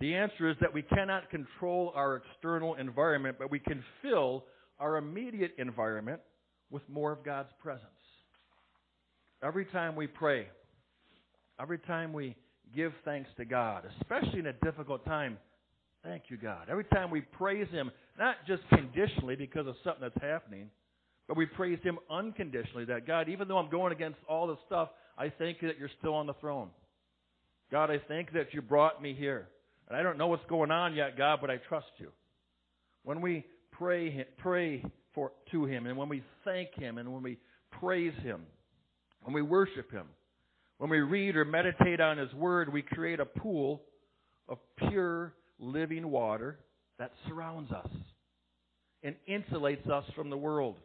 The 0.00 0.16
answer 0.16 0.50
is 0.50 0.56
that 0.60 0.74
we 0.74 0.82
cannot 0.82 1.30
control 1.30 1.92
our 1.94 2.16
external 2.16 2.74
environment, 2.74 3.36
but 3.38 3.48
we 3.48 3.60
can 3.60 3.84
fill 4.02 4.46
our 4.80 4.96
immediate 4.96 5.52
environment 5.56 6.20
with 6.70 6.82
more 6.88 7.12
of 7.12 7.24
God's 7.24 7.50
presence. 7.60 7.84
Every 9.42 9.64
time 9.66 9.96
we 9.96 10.06
pray, 10.06 10.46
every 11.60 11.78
time 11.78 12.12
we 12.12 12.36
give 12.74 12.92
thanks 13.04 13.30
to 13.36 13.44
God, 13.44 13.84
especially 14.00 14.40
in 14.40 14.46
a 14.46 14.52
difficult 14.52 15.04
time, 15.04 15.38
thank 16.04 16.24
you, 16.28 16.36
God. 16.36 16.68
Every 16.70 16.84
time 16.84 17.10
we 17.10 17.22
praise 17.22 17.68
Him, 17.70 17.90
not 18.18 18.36
just 18.46 18.62
conditionally 18.68 19.36
because 19.36 19.66
of 19.66 19.74
something 19.82 20.02
that's 20.02 20.22
happening, 20.22 20.70
but 21.26 21.36
we 21.36 21.46
praise 21.46 21.78
Him 21.82 21.98
unconditionally 22.10 22.84
that, 22.86 23.06
God, 23.06 23.28
even 23.28 23.48
though 23.48 23.58
I'm 23.58 23.70
going 23.70 23.92
against 23.92 24.18
all 24.28 24.46
this 24.46 24.58
stuff, 24.66 24.90
I 25.16 25.32
thank 25.38 25.62
you 25.62 25.68
that 25.68 25.78
you're 25.78 25.90
still 25.98 26.14
on 26.14 26.26
the 26.26 26.34
throne. 26.34 26.70
God, 27.70 27.90
I 27.90 27.98
thank 28.08 28.32
that 28.32 28.52
you 28.52 28.62
brought 28.62 29.00
me 29.02 29.14
here. 29.14 29.48
And 29.88 29.96
I 29.96 30.02
don't 30.02 30.18
know 30.18 30.28
what's 30.28 30.44
going 30.48 30.70
on 30.70 30.94
yet, 30.94 31.16
God, 31.16 31.38
but 31.40 31.50
I 31.50 31.56
trust 31.56 31.90
you. 31.98 32.10
When 33.02 33.20
we 33.20 33.44
pray, 33.72 34.26
pray 34.38 34.84
for, 35.14 35.32
to 35.50 35.64
Him, 35.64 35.86
and 35.86 35.96
when 35.96 36.08
we 36.08 36.22
thank 36.44 36.74
Him, 36.74 36.98
and 36.98 37.12
when 37.12 37.22
we 37.22 37.38
praise 37.80 38.14
Him, 38.22 38.42
when 39.22 39.34
we 39.34 39.42
worship 39.42 39.90
Him, 39.90 40.06
when 40.78 40.90
we 40.90 41.00
read 41.00 41.36
or 41.36 41.44
meditate 41.44 42.00
on 42.00 42.18
His 42.18 42.32
Word, 42.32 42.72
we 42.72 42.82
create 42.82 43.20
a 43.20 43.26
pool 43.26 43.82
of 44.48 44.58
pure 44.88 45.34
living 45.58 46.10
water 46.10 46.58
that 46.98 47.12
surrounds 47.28 47.70
us 47.72 47.88
and 49.02 49.14
insulates 49.28 49.88
us 49.88 50.04
from 50.14 50.30
the 50.30 50.36
world. 50.36 50.76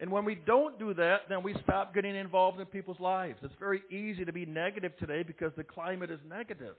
And 0.00 0.10
when 0.10 0.24
we 0.24 0.34
don't 0.34 0.78
do 0.78 0.92
that, 0.94 1.22
then 1.28 1.42
we 1.42 1.54
stop 1.62 1.94
getting 1.94 2.16
involved 2.16 2.58
in 2.58 2.66
people's 2.66 2.98
lives. 2.98 3.38
It's 3.42 3.54
very 3.60 3.82
easy 3.90 4.24
to 4.24 4.32
be 4.32 4.44
negative 4.44 4.96
today 4.98 5.22
because 5.22 5.52
the 5.56 5.62
climate 5.64 6.10
is 6.10 6.18
negative. 6.28 6.74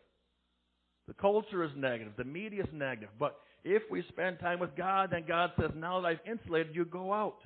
The 1.08 1.14
culture 1.14 1.64
is 1.64 1.72
negative. 1.78 2.14
The 2.18 2.26
media 2.26 2.64
is 2.64 2.70
negative. 2.74 3.10
But 3.18 3.38
if 3.66 3.82
we 3.90 4.04
spend 4.10 4.40
time 4.40 4.60
with 4.60 4.76
God, 4.78 5.10
then 5.12 5.26
God 5.28 5.52
says, 5.60 5.72
now 5.76 6.00
that 6.00 6.08
I've 6.08 6.20
insulated 6.30 6.76
you, 6.76 6.86
go 6.86 7.12
out. 7.12 7.40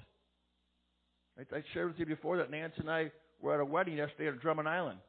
I, 1.37 1.55
I 1.55 1.63
shared 1.73 1.87
with 1.87 1.97
you 1.97 2.05
before 2.05 2.37
that 2.37 2.51
Nancy 2.51 2.75
and 2.79 2.91
I 2.91 3.11
were 3.41 3.53
at 3.53 3.61
a 3.61 3.65
wedding 3.65 3.95
yesterday 3.95 4.27
at 4.27 4.41
Drummond 4.41 4.67
Island. 4.67 4.99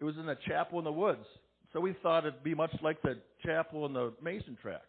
It 0.00 0.04
was 0.04 0.16
in 0.16 0.28
a 0.28 0.34
chapel 0.48 0.80
in 0.80 0.84
the 0.84 0.92
woods. 0.92 1.24
So 1.72 1.78
we 1.78 1.94
thought 2.02 2.26
it'd 2.26 2.42
be 2.42 2.54
much 2.54 2.74
like 2.82 3.00
the 3.02 3.18
chapel 3.46 3.86
in 3.86 3.92
the 3.92 4.12
Mason 4.20 4.58
tract, 4.60 4.84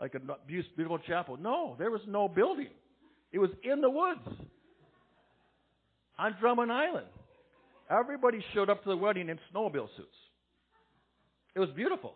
like 0.00 0.14
a 0.14 0.20
beautiful 0.46 0.98
chapel. 0.98 1.36
No, 1.36 1.74
there 1.76 1.90
was 1.90 2.00
no 2.06 2.28
building. 2.28 2.68
It 3.32 3.40
was 3.40 3.50
in 3.64 3.80
the 3.80 3.90
woods 3.90 4.20
on 6.18 6.36
Drummond 6.40 6.70
Island. 6.70 7.08
Everybody 7.90 8.44
showed 8.54 8.70
up 8.70 8.84
to 8.84 8.90
the 8.90 8.96
wedding 8.96 9.28
in 9.28 9.40
snowmobile 9.52 9.88
suits. 9.96 10.16
It 11.56 11.60
was 11.60 11.68
beautiful, 11.74 12.14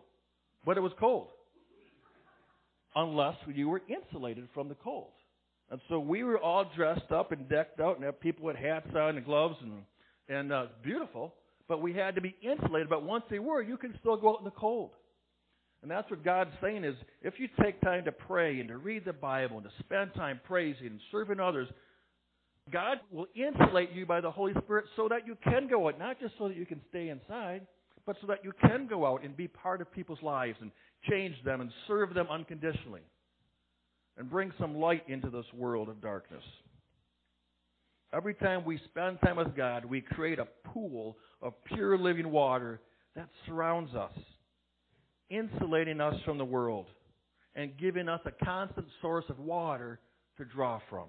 but 0.65 0.77
it 0.77 0.81
was 0.81 0.93
cold. 0.97 1.27
Unless 2.95 3.35
you 3.53 3.69
were 3.69 3.81
insulated 3.87 4.47
from 4.53 4.69
the 4.69 4.75
cold. 4.75 5.11
And 5.71 5.81
so 5.89 5.99
we 5.99 6.23
were 6.23 6.37
all 6.37 6.69
dressed 6.75 7.11
up 7.11 7.31
and 7.31 7.49
decked 7.49 7.79
out, 7.79 7.95
and 7.95 8.05
have 8.05 8.19
people 8.19 8.45
with 8.45 8.55
hats 8.55 8.87
on 8.95 9.17
and 9.17 9.25
gloves, 9.25 9.55
and 9.61 9.83
and 10.29 10.53
uh, 10.53 10.65
beautiful. 10.83 11.33
But 11.67 11.81
we 11.81 11.93
had 11.93 12.15
to 12.15 12.21
be 12.21 12.35
insulated. 12.41 12.89
But 12.89 13.03
once 13.03 13.23
they 13.29 13.39
were, 13.39 13.61
you 13.61 13.77
can 13.77 13.95
still 13.99 14.17
go 14.17 14.33
out 14.33 14.39
in 14.39 14.45
the 14.45 14.51
cold. 14.51 14.91
And 15.81 15.91
that's 15.91 16.09
what 16.09 16.23
God's 16.23 16.51
saying 16.61 16.83
is, 16.85 16.95
if 17.21 17.33
you 17.37 17.49
take 17.61 17.81
time 17.81 18.05
to 18.05 18.11
pray 18.11 18.59
and 18.59 18.69
to 18.69 18.77
read 18.77 19.03
the 19.03 19.13
Bible 19.13 19.57
and 19.57 19.65
to 19.65 19.71
spend 19.79 20.13
time 20.13 20.39
praising 20.45 20.87
and 20.87 20.99
serving 21.11 21.41
others, 21.41 21.67
God 22.71 22.99
will 23.11 23.27
insulate 23.35 23.91
you 23.91 24.05
by 24.05 24.21
the 24.21 24.31
Holy 24.31 24.53
Spirit 24.63 24.85
so 24.95 25.09
that 25.09 25.27
you 25.27 25.37
can 25.43 25.67
go 25.67 25.87
out, 25.87 25.99
not 25.99 26.19
just 26.21 26.35
so 26.37 26.47
that 26.47 26.55
you 26.55 26.65
can 26.65 26.79
stay 26.89 27.09
inside, 27.09 27.67
but 28.05 28.15
so 28.21 28.27
that 28.27 28.43
you 28.43 28.51
can 28.61 28.87
go 28.87 29.05
out 29.05 29.23
and 29.23 29.35
be 29.35 29.47
part 29.47 29.81
of 29.81 29.91
people's 29.91 30.21
lives 30.21 30.57
and 30.61 30.71
change 31.09 31.35
them 31.43 31.61
and 31.61 31.71
serve 31.87 32.13
them 32.13 32.27
unconditionally 32.29 33.01
and 34.17 34.29
bring 34.29 34.51
some 34.59 34.75
light 34.75 35.03
into 35.07 35.29
this 35.29 35.45
world 35.53 35.89
of 35.89 36.01
darkness. 36.01 36.43
Every 38.13 38.35
time 38.35 38.63
we 38.63 38.79
spend 38.85 39.19
time 39.21 39.37
with 39.37 39.55
God, 39.55 39.85
we 39.85 40.01
create 40.01 40.37
a 40.37 40.47
pool 40.67 41.17
of 41.41 41.53
pure 41.65 41.97
living 41.97 42.29
water 42.29 42.79
that 43.15 43.29
surrounds 43.45 43.95
us, 43.95 44.11
insulating 45.29 45.99
us 45.99 46.15
from 46.25 46.37
the 46.37 46.45
world 46.45 46.87
and 47.55 47.77
giving 47.77 48.09
us 48.09 48.21
a 48.25 48.45
constant 48.45 48.87
source 49.01 49.25
of 49.29 49.39
water 49.39 49.99
to 50.37 50.45
draw 50.45 50.79
from. 50.89 51.05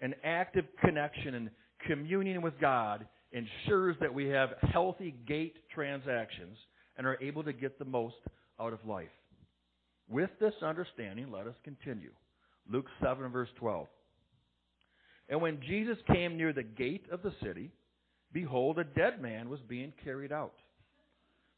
An 0.00 0.14
active 0.24 0.66
connection 0.82 1.34
and 1.34 1.50
communion 1.86 2.42
with 2.42 2.58
God 2.60 3.06
ensures 3.32 3.96
that 4.00 4.14
we 4.14 4.26
have 4.26 4.50
healthy 4.72 5.14
gate 5.26 5.56
transactions 5.74 6.56
and 6.96 7.06
are 7.06 7.18
able 7.20 7.42
to 7.44 7.52
get 7.52 7.78
the 7.78 7.84
most 7.84 8.16
out 8.60 8.72
of 8.72 8.84
life. 8.86 9.08
With 10.08 10.30
this 10.40 10.54
understanding, 10.62 11.30
let 11.30 11.46
us 11.46 11.56
continue. 11.64 12.12
Luke 12.70 12.86
7, 13.02 13.28
verse 13.30 13.48
12. 13.58 13.86
And 15.28 15.40
when 15.40 15.60
Jesus 15.66 15.98
came 16.12 16.36
near 16.36 16.52
the 16.52 16.62
gate 16.62 17.06
of 17.10 17.22
the 17.22 17.32
city, 17.42 17.72
behold, 18.32 18.78
a 18.78 18.84
dead 18.84 19.20
man 19.20 19.48
was 19.48 19.60
being 19.68 19.92
carried 20.04 20.32
out. 20.32 20.54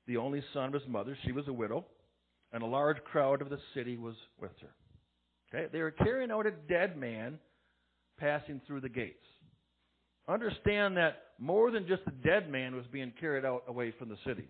The 0.07 0.17
only 0.17 0.43
son 0.55 0.69
of 0.69 0.73
his 0.73 0.89
mother, 0.89 1.17
she 1.25 1.33
was 1.33 1.47
a 1.49 1.53
widow, 1.53 1.85
and 2.53 2.63
a 2.63 2.67
large 2.67 2.97
crowd 3.05 3.43
of 3.43 3.51
the 3.51 3.59
city 3.75 3.99
was 3.99 4.15
with 4.41 4.53
her. 4.63 5.55
Okay? 5.55 5.69
They 5.71 5.83
were 5.83 5.91
carrying 5.91 6.31
out 6.31 6.47
a 6.47 6.51
dead 6.51 6.97
man 6.97 7.39
passing 8.19 8.61
through 8.67 8.81
the 8.81 8.89
gates. 8.89 9.25
Understand 10.27 10.97
that 10.97 11.28
more 11.39 11.71
than 11.71 11.87
just 11.87 12.03
a 12.07 12.11
dead 12.11 12.51
man 12.51 12.75
was 12.75 12.85
being 12.93 13.13
carried 13.21 13.45
out 13.45 13.65
away 13.69 13.93
from 13.99 14.09
the 14.09 14.17
city. 14.27 14.49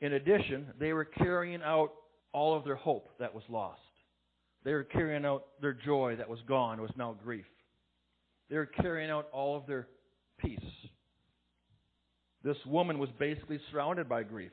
In 0.00 0.14
addition, 0.14 0.66
they 0.78 0.92
were 0.92 1.04
carrying 1.04 1.62
out 1.62 1.92
all 2.32 2.56
of 2.56 2.64
their 2.64 2.76
hope 2.76 3.08
that 3.18 3.34
was 3.34 3.44
lost. 3.48 3.80
They 4.64 4.72
were 4.72 4.84
carrying 4.84 5.24
out 5.24 5.44
their 5.60 5.72
joy 5.72 6.16
that 6.16 6.28
was 6.28 6.38
gone, 6.46 6.80
was 6.80 6.90
now 6.96 7.16
grief. 7.24 7.44
They 8.48 8.56
were 8.56 8.66
carrying 8.66 9.10
out 9.10 9.28
all 9.32 9.56
of 9.56 9.66
their 9.66 9.88
peace. 10.38 10.58
This 12.44 12.56
woman 12.66 12.98
was 12.98 13.10
basically 13.18 13.60
surrounded 13.70 14.08
by 14.08 14.22
grief. 14.22 14.52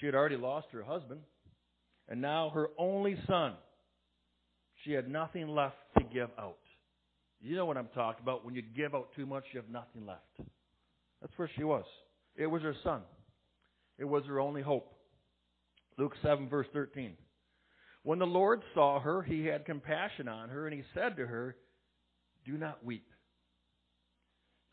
She 0.00 0.06
had 0.06 0.14
already 0.14 0.36
lost 0.36 0.68
her 0.72 0.82
husband, 0.82 1.20
and 2.08 2.20
now 2.20 2.50
her 2.50 2.68
only 2.78 3.16
son. 3.28 3.54
She 4.84 4.92
had 4.92 5.08
nothing 5.08 5.48
left 5.48 5.76
to 5.98 6.04
give 6.04 6.30
out. 6.38 6.58
You 7.42 7.56
know 7.56 7.66
what 7.66 7.76
I'm 7.76 7.88
talking 7.88 8.22
about. 8.22 8.44
When 8.44 8.54
you 8.54 8.62
give 8.62 8.94
out 8.94 9.08
too 9.16 9.26
much, 9.26 9.44
you 9.52 9.60
have 9.60 9.68
nothing 9.68 10.06
left. 10.06 10.48
That's 11.20 11.32
where 11.36 11.50
she 11.56 11.64
was. 11.64 11.84
It 12.36 12.46
was 12.46 12.62
her 12.62 12.74
son. 12.84 13.02
It 13.98 14.04
was 14.04 14.24
her 14.26 14.40
only 14.40 14.62
hope. 14.62 14.92
Luke 15.98 16.14
7, 16.22 16.48
verse 16.48 16.68
13. 16.72 17.14
When 18.04 18.18
the 18.18 18.26
Lord 18.26 18.62
saw 18.74 19.00
her, 19.00 19.22
he 19.22 19.44
had 19.46 19.64
compassion 19.64 20.28
on 20.28 20.48
her, 20.48 20.66
and 20.66 20.74
he 20.74 20.82
said 20.94 21.16
to 21.16 21.26
her, 21.26 21.56
Do 22.44 22.56
not 22.56 22.84
weep. 22.84 23.06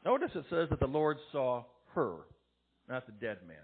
Notice 0.05 0.31
it 0.35 0.45
says 0.49 0.69
that 0.69 0.79
the 0.79 0.87
Lord 0.87 1.17
saw 1.31 1.65
her, 1.93 2.17
not 2.87 3.05
the 3.05 3.11
dead 3.13 3.39
man. 3.47 3.57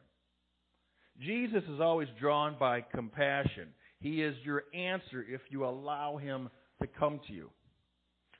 Jesus 1.20 1.64
is 1.70 1.80
always 1.80 2.10
drawn 2.20 2.58
by 2.60 2.82
compassion. 2.82 3.70
He 4.00 4.22
is 4.22 4.36
your 4.44 4.64
answer 4.74 5.26
if 5.28 5.42
you 5.50 5.66
allow 5.66 6.18
him 6.18 6.50
to 6.82 6.88
come 6.88 7.22
to 7.28 7.34
you. 7.34 7.50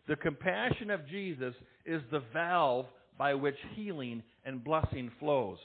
The 0.08 0.16
compassion 0.16 0.92
of 0.92 1.08
Jesus 1.08 1.56
is 1.86 2.02
the 2.12 2.22
valve 2.34 2.86
by 3.18 3.34
which 3.34 3.56
healing 3.74 4.24
and 4.46 4.64
blessing 4.64 5.12
flows. 5.20 5.58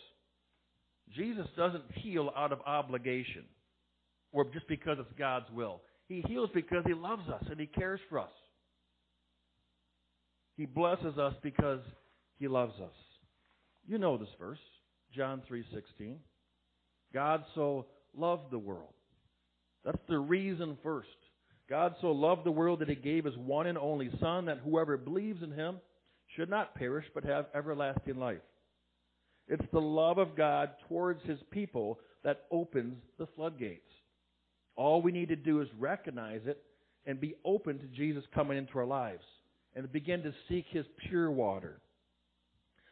Jesus 1.14 1.46
doesn't 1.56 1.84
heal 1.94 2.30
out 2.36 2.52
of 2.52 2.60
obligation 2.66 3.44
or 4.32 4.44
just 4.44 4.68
because 4.68 4.96
it's 5.00 5.18
God's 5.18 5.50
will. 5.52 5.80
He 6.08 6.22
heals 6.26 6.50
because 6.54 6.84
he 6.86 6.94
loves 6.94 7.28
us 7.28 7.44
and 7.50 7.58
he 7.58 7.66
cares 7.66 8.00
for 8.08 8.18
us. 8.18 8.30
He 10.56 10.66
blesses 10.66 11.18
us 11.18 11.34
because 11.42 11.80
he 12.38 12.48
loves 12.48 12.74
us. 12.80 12.92
You 13.86 13.98
know 13.98 14.16
this 14.16 14.28
verse, 14.38 14.58
John 15.14 15.42
3:16. 15.48 16.18
God 17.12 17.44
so 17.54 17.86
loved 18.14 18.50
the 18.50 18.58
world. 18.58 18.94
That's 19.84 20.02
the 20.08 20.18
reason 20.18 20.76
first. 20.82 21.08
God 21.70 21.94
so 22.00 22.10
loved 22.10 22.44
the 22.44 22.50
world 22.50 22.80
that 22.80 22.88
he 22.88 22.96
gave 22.96 23.24
his 23.24 23.36
one 23.36 23.68
and 23.68 23.78
only 23.78 24.10
son 24.20 24.46
that 24.46 24.58
whoever 24.58 24.96
believes 24.96 25.40
in 25.40 25.52
him 25.52 25.76
should 26.36 26.50
not 26.50 26.74
perish 26.74 27.06
but 27.14 27.24
have 27.24 27.46
everlasting 27.54 28.16
life. 28.16 28.38
It's 29.46 29.64
the 29.72 29.80
love 29.80 30.18
of 30.18 30.36
God 30.36 30.70
towards 30.88 31.22
his 31.24 31.38
people 31.52 32.00
that 32.24 32.42
opens 32.50 32.96
the 33.18 33.28
floodgates. 33.36 33.88
All 34.74 35.00
we 35.00 35.12
need 35.12 35.28
to 35.28 35.36
do 35.36 35.60
is 35.60 35.68
recognize 35.78 36.40
it 36.44 36.60
and 37.06 37.20
be 37.20 37.36
open 37.44 37.78
to 37.78 37.86
Jesus 37.86 38.24
coming 38.34 38.58
into 38.58 38.76
our 38.78 38.84
lives 38.84 39.24
and 39.76 39.90
begin 39.92 40.22
to 40.24 40.34
seek 40.48 40.66
his 40.70 40.86
pure 41.08 41.30
water. 41.30 41.80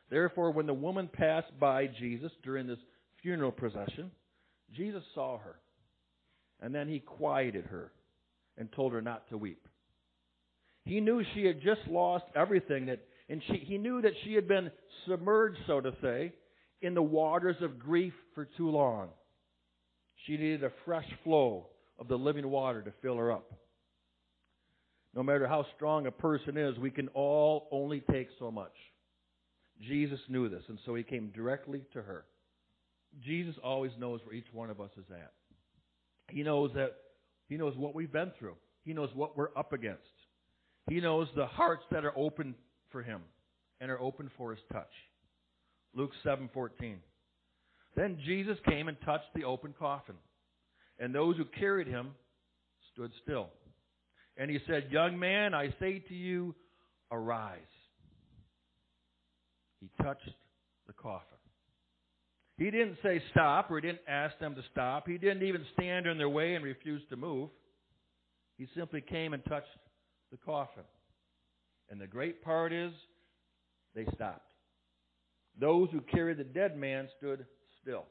Therefore, 0.09 0.53
when 0.53 0.67
the 0.67 0.75
woman 0.75 1.09
passed 1.13 1.59
by 1.59 1.89
Jesus 1.89 2.31
during 2.45 2.69
this 2.69 2.79
funeral 3.23 3.53
procession, 3.53 4.13
Jesus 4.75 5.03
saw 5.15 5.39
her. 5.39 5.57
And 6.61 6.75
then 6.75 6.89
he 6.89 7.01
quieted 7.01 7.67
her 7.67 7.93
and 8.59 8.71
told 8.73 8.93
her 8.93 9.01
not 9.01 9.29
to 9.31 9.39
weep. 9.39 9.67
He 10.85 11.01
knew 11.01 11.23
she 11.35 11.45
had 11.45 11.63
just 11.63 11.81
lost 11.89 12.25
everything 12.35 12.87
that 12.87 13.01
and 13.29 13.43
she, 13.47 13.59
he 13.59 13.79
knew 13.79 14.01
that 14.03 14.15
she 14.25 14.35
had 14.35 14.49
been 14.49 14.71
submerged, 15.07 15.59
so 15.67 15.81
to 15.81 15.93
say, 16.01 16.33
in 16.81 16.95
the 16.95 17.03
waters 17.03 17.57
of 17.61 17.79
grief 17.79 18.15
for 18.35 18.47
too 18.57 18.71
long. 18.71 19.09
She 20.27 20.33
needed 20.33 20.65
a 20.65 20.73
fresh 20.85 21.09
flow 21.25 21.67
of 21.99 22.09
the 22.09 22.17
living 22.17 22.49
water 22.49 22.83
to 22.83 22.93
fill 23.03 23.17
her 23.17 23.31
up. 23.31 23.53
No 25.15 25.23
matter 25.23 25.47
how 25.47 25.67
strong 25.77 26.07
a 26.07 26.11
person 26.11 26.57
is, 26.57 26.79
we 26.79 26.91
can 26.91 27.09
all 27.09 27.69
only 27.71 28.03
take 28.11 28.29
so 28.39 28.51
much. 28.51 28.73
Jesus 29.87 30.21
knew 30.29 30.49
this, 30.49 30.63
and 30.69 30.79
so 30.85 30.95
he 30.95 31.03
came 31.03 31.31
directly 31.35 31.83
to 31.93 32.03
her. 32.03 32.25
Jesus 33.25 33.55
always 33.63 33.93
knows 33.99 34.21
where 34.25 34.35
each 34.35 34.53
one 34.53 34.71
of 34.71 34.81
us 34.81 34.91
is 34.97 35.07
at. 35.11 35.33
He 36.29 36.43
knows 36.43 36.71
that 36.75 36.97
he 37.49 37.57
knows 37.57 37.77
what 37.77 37.95
we've 37.95 38.13
been 38.13 38.33
through. 38.39 38.57
He 38.85 38.93
knows 38.93 39.11
what 39.15 39.37
we're 39.37 39.57
up 39.57 39.73
against. 39.73 40.03
He 40.89 41.01
knows 41.01 41.29
the 41.35 41.47
hearts 41.47 41.85
that 41.91 42.05
are 42.05 42.17
open 42.17 42.55
for 42.91 43.03
him 43.03 43.23
and 43.81 43.91
are 43.91 44.01
open 44.01 44.31
for 44.37 44.51
his 44.51 44.61
touch. 44.73 44.93
Luke 45.95 46.13
7:14. 46.25 47.03
Then 47.95 48.19
Jesus 48.25 48.59
came 48.61 48.89
and 48.89 49.01
touched 49.01 49.33
the 49.35 49.45
open 49.45 49.75
coffin, 49.79 50.17
and 50.99 51.15
those 51.15 51.37
who 51.37 51.45
carried 51.45 51.87
him 51.87 52.15
stood 52.93 53.13
still. 53.23 53.51
And 54.37 54.51
he 54.51 54.59
said, 54.67 54.93
"Young 54.93 55.19
man, 55.19 55.55
I 55.55 55.71
say 55.81 55.99
to 55.99 56.15
you, 56.15 56.55
arise." 57.11 57.61
He 59.81 59.89
touched 60.03 60.31
the 60.87 60.93
coffin. 60.93 61.38
He 62.59 62.73
didn't 62.73 62.99
say 63.05 63.23
stop, 63.31 63.71
or 63.71 63.77
he 63.77 63.83
didn't 63.83 64.01
ask 64.09 64.37
them 64.41 64.57
to 64.57 64.63
stop. 64.73 65.07
He 65.07 65.17
didn't 65.17 65.45
even 65.45 65.65
stand 65.75 66.07
in 66.07 66.19
their 66.19 66.29
way 66.29 66.57
and 66.57 66.65
refuse 66.65 67.03
to 67.09 67.17
move. 67.17 67.51
He 68.57 68.67
simply 68.77 69.01
came 69.01 69.33
and 69.33 69.45
touched 69.45 69.69
the 70.33 70.39
coffin. 70.39 70.83
And 71.89 72.01
the 72.01 72.09
great 72.09 72.43
part 72.43 72.73
is, 72.73 72.93
they 73.95 74.05
stopped. 74.15 74.51
Those 75.59 75.89
who 75.93 76.01
carried 76.01 76.39
the 76.39 76.45
dead 76.45 76.77
man 76.77 77.09
stood 77.17 77.47
still. 77.81 78.05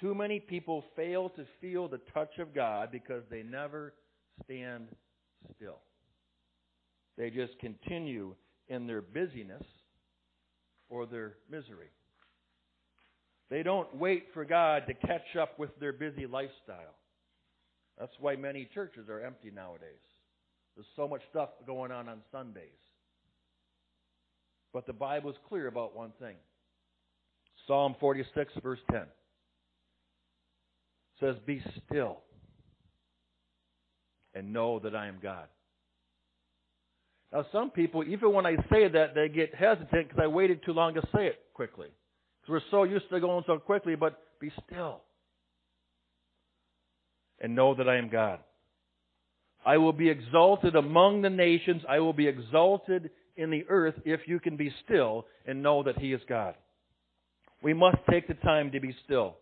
Too 0.00 0.14
many 0.14 0.38
people 0.38 0.84
fail 0.96 1.28
to 1.30 1.44
feel 1.60 1.88
the 1.88 2.00
touch 2.14 2.38
of 2.38 2.54
God 2.54 2.90
because 2.92 3.24
they 3.30 3.42
never 3.42 3.94
stand 4.44 4.86
still. 5.56 5.78
They 7.18 7.30
just 7.30 7.58
continue 7.58 8.34
in 8.68 8.86
their 8.86 9.02
busyness 9.02 9.64
or 10.88 11.06
their 11.06 11.34
misery. 11.50 11.90
They 13.52 13.62
don't 13.62 13.94
wait 13.94 14.28
for 14.32 14.46
God 14.46 14.84
to 14.86 14.94
catch 14.94 15.36
up 15.38 15.58
with 15.58 15.78
their 15.78 15.92
busy 15.92 16.26
lifestyle. 16.26 16.96
That's 18.00 18.14
why 18.18 18.34
many 18.34 18.66
churches 18.72 19.10
are 19.10 19.20
empty 19.20 19.50
nowadays. 19.54 20.00
There's 20.74 20.86
so 20.96 21.06
much 21.06 21.20
stuff 21.28 21.50
going 21.66 21.92
on 21.92 22.08
on 22.08 22.22
Sundays. 22.32 22.64
But 24.72 24.86
the 24.86 24.94
Bible 24.94 25.28
is 25.28 25.36
clear 25.50 25.66
about 25.66 25.94
one 25.94 26.12
thing. 26.18 26.36
Psalm 27.66 27.94
46, 28.00 28.54
verse 28.62 28.78
10 28.90 29.02
says, 31.20 31.36
Be 31.44 31.62
still 31.86 32.20
and 34.34 34.54
know 34.54 34.78
that 34.78 34.96
I 34.96 35.08
am 35.08 35.18
God. 35.22 35.44
Now, 37.30 37.44
some 37.52 37.68
people, 37.68 38.02
even 38.02 38.32
when 38.32 38.46
I 38.46 38.56
say 38.72 38.88
that, 38.88 39.14
they 39.14 39.28
get 39.28 39.54
hesitant 39.54 40.08
because 40.08 40.22
I 40.22 40.28
waited 40.28 40.64
too 40.64 40.72
long 40.72 40.94
to 40.94 41.02
say 41.14 41.26
it 41.26 41.38
quickly. 41.52 41.88
We're 42.48 42.60
so 42.70 42.84
used 42.84 43.08
to 43.10 43.20
going 43.20 43.44
so 43.46 43.58
quickly, 43.58 43.94
but 43.94 44.18
be 44.40 44.50
still 44.66 45.00
and 47.40 47.54
know 47.54 47.74
that 47.74 47.88
I 47.88 47.96
am 47.96 48.08
God. 48.08 48.40
I 49.64 49.76
will 49.76 49.92
be 49.92 50.10
exalted 50.10 50.74
among 50.74 51.22
the 51.22 51.30
nations. 51.30 51.82
I 51.88 52.00
will 52.00 52.12
be 52.12 52.26
exalted 52.26 53.10
in 53.36 53.50
the 53.50 53.64
earth 53.68 53.94
if 54.04 54.20
you 54.26 54.40
can 54.40 54.56
be 54.56 54.72
still 54.84 55.26
and 55.46 55.62
know 55.62 55.82
that 55.84 55.98
He 55.98 56.12
is 56.12 56.20
God. 56.28 56.54
We 57.62 57.74
must 57.74 57.98
take 58.10 58.26
the 58.26 58.34
time 58.34 58.72
to 58.72 58.80
be 58.80 58.94
still 59.04 59.36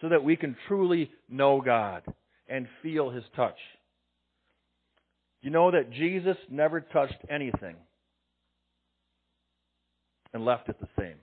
so 0.00 0.08
that 0.08 0.24
we 0.24 0.36
can 0.36 0.56
truly 0.66 1.10
know 1.28 1.60
God 1.60 2.02
and 2.48 2.66
feel 2.82 3.10
His 3.10 3.24
touch. 3.36 3.58
You 5.42 5.50
know 5.50 5.70
that 5.70 5.92
Jesus 5.92 6.36
never 6.50 6.80
touched 6.80 7.18
anything 7.28 7.76
and 10.32 10.44
left 10.44 10.68
it 10.68 10.76
the 10.80 10.88
same. 10.98 11.16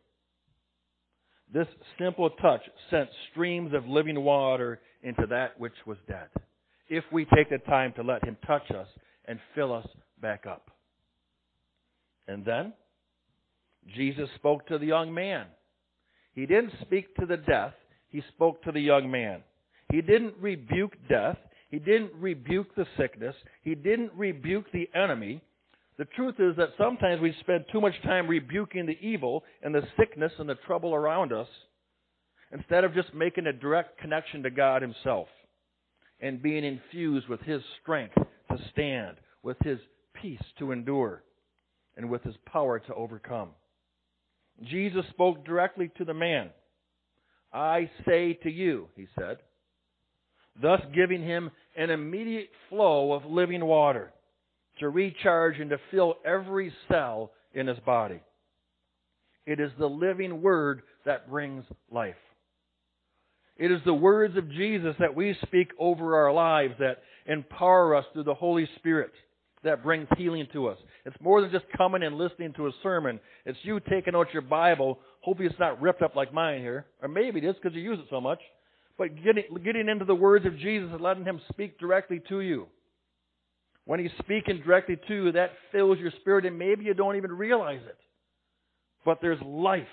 This 1.53 1.67
simple 1.99 2.29
touch 2.29 2.61
sent 2.89 3.09
streams 3.31 3.73
of 3.73 3.87
living 3.87 4.21
water 4.23 4.79
into 5.03 5.25
that 5.27 5.59
which 5.59 5.73
was 5.85 5.97
dead. 6.07 6.27
If 6.89 7.03
we 7.11 7.25
take 7.25 7.49
the 7.49 7.59
time 7.59 7.93
to 7.93 8.03
let 8.03 8.23
Him 8.23 8.37
touch 8.45 8.69
us 8.71 8.87
and 9.25 9.39
fill 9.55 9.73
us 9.73 9.87
back 10.21 10.45
up. 10.45 10.69
And 12.27 12.43
then, 12.43 12.73
Jesus 13.95 14.29
spoke 14.35 14.67
to 14.67 14.77
the 14.77 14.85
young 14.85 15.13
man. 15.13 15.45
He 16.33 16.45
didn't 16.45 16.73
speak 16.81 17.15
to 17.15 17.25
the 17.25 17.37
death, 17.37 17.73
He 18.09 18.21
spoke 18.35 18.61
to 18.63 18.71
the 18.71 18.81
young 18.81 19.09
man. 19.09 19.41
He 19.91 20.01
didn't 20.01 20.35
rebuke 20.39 20.93
death. 21.09 21.37
He 21.69 21.79
didn't 21.79 22.11
rebuke 22.19 22.75
the 22.75 22.85
sickness. 22.97 23.35
He 23.61 23.75
didn't 23.75 24.11
rebuke 24.15 24.65
the 24.71 24.89
enemy. 24.95 25.41
The 25.97 26.05
truth 26.05 26.35
is 26.39 26.55
that 26.57 26.69
sometimes 26.77 27.21
we 27.21 27.35
spend 27.39 27.65
too 27.71 27.81
much 27.81 27.99
time 28.03 28.27
rebuking 28.27 28.85
the 28.85 28.99
evil 29.01 29.43
and 29.63 29.73
the 29.73 29.87
sickness 29.97 30.31
and 30.37 30.47
the 30.47 30.55
trouble 30.67 30.93
around 30.93 31.33
us 31.33 31.47
instead 32.51 32.83
of 32.83 32.93
just 32.93 33.13
making 33.13 33.47
a 33.47 33.53
direct 33.53 33.99
connection 33.99 34.43
to 34.43 34.51
God 34.51 34.81
Himself 34.81 35.27
and 36.19 36.41
being 36.41 36.63
infused 36.63 37.27
with 37.27 37.41
His 37.41 37.61
strength 37.81 38.15
to 38.15 38.57
stand, 38.71 39.17
with 39.41 39.57
His 39.63 39.79
peace 40.21 40.41
to 40.59 40.71
endure, 40.71 41.23
and 41.95 42.09
with 42.09 42.23
His 42.23 42.35
power 42.45 42.79
to 42.79 42.93
overcome. 42.93 43.49
Jesus 44.63 45.05
spoke 45.09 45.45
directly 45.45 45.89
to 45.97 46.05
the 46.05 46.13
man. 46.13 46.51
I 47.51 47.89
say 48.07 48.33
to 48.43 48.51
you, 48.51 48.87
He 48.95 49.07
said, 49.17 49.37
thus 50.61 50.81
giving 50.93 51.21
him 51.23 51.51
an 51.75 51.89
immediate 51.89 52.49
flow 52.69 53.13
of 53.13 53.25
living 53.25 53.63
water 53.63 54.11
to 54.79 54.89
recharge 54.89 55.59
and 55.59 55.69
to 55.69 55.79
fill 55.91 56.15
every 56.25 56.73
cell 56.89 57.31
in 57.53 57.67
his 57.67 57.79
body. 57.79 58.21
It 59.45 59.59
is 59.59 59.71
the 59.79 59.87
living 59.87 60.41
word 60.41 60.81
that 61.05 61.29
brings 61.29 61.63
life. 61.91 62.15
It 63.57 63.71
is 63.71 63.79
the 63.85 63.93
words 63.93 64.37
of 64.37 64.51
Jesus 64.51 64.95
that 64.99 65.15
we 65.15 65.35
speak 65.43 65.69
over 65.79 66.15
our 66.15 66.31
lives 66.31 66.75
that 66.79 67.01
empower 67.25 67.95
us 67.95 68.05
through 68.13 68.25
the 68.25 68.33
Holy 68.33 68.69
Spirit 68.77 69.11
that 69.63 69.83
brings 69.83 70.07
healing 70.17 70.47
to 70.53 70.67
us. 70.67 70.77
It's 71.05 71.15
more 71.21 71.41
than 71.41 71.51
just 71.51 71.65
coming 71.75 72.03
and 72.03 72.17
listening 72.17 72.53
to 72.53 72.67
a 72.67 72.71
sermon. 72.83 73.19
It's 73.45 73.57
you 73.63 73.79
taking 73.79 74.15
out 74.15 74.27
your 74.31 74.43
Bible. 74.43 74.99
Hopefully 75.21 75.47
it's 75.47 75.59
not 75.59 75.81
ripped 75.81 76.01
up 76.01 76.15
like 76.15 76.33
mine 76.33 76.61
here. 76.61 76.85
Or 77.01 77.07
maybe 77.07 77.39
it 77.39 77.45
is 77.45 77.55
because 77.55 77.75
you 77.75 77.81
use 77.81 77.99
it 77.99 78.05
so 78.09 78.21
much. 78.21 78.39
But 78.97 79.15
getting, 79.23 79.43
getting 79.63 79.89
into 79.89 80.05
the 80.05 80.15
words 80.15 80.45
of 80.45 80.57
Jesus 80.57 80.89
and 80.91 81.01
letting 81.01 81.25
Him 81.25 81.41
speak 81.51 81.79
directly 81.79 82.21
to 82.29 82.41
you. 82.41 82.67
When 83.87 84.01
He's 84.01 84.11
speaking 84.19 84.61
directly 84.63 84.97
to 85.07 85.13
you, 85.15 85.31
that 85.31 85.51
fills 85.71 85.97
your 85.97 86.11
spirit, 86.19 86.45
and 86.45 86.59
maybe 86.59 86.83
you 86.83 86.93
don't 86.93 87.15
even 87.15 87.31
realize 87.31 87.79
it. 87.87 87.97
But 89.05 89.19
there's 89.21 89.41
life. 89.41 89.87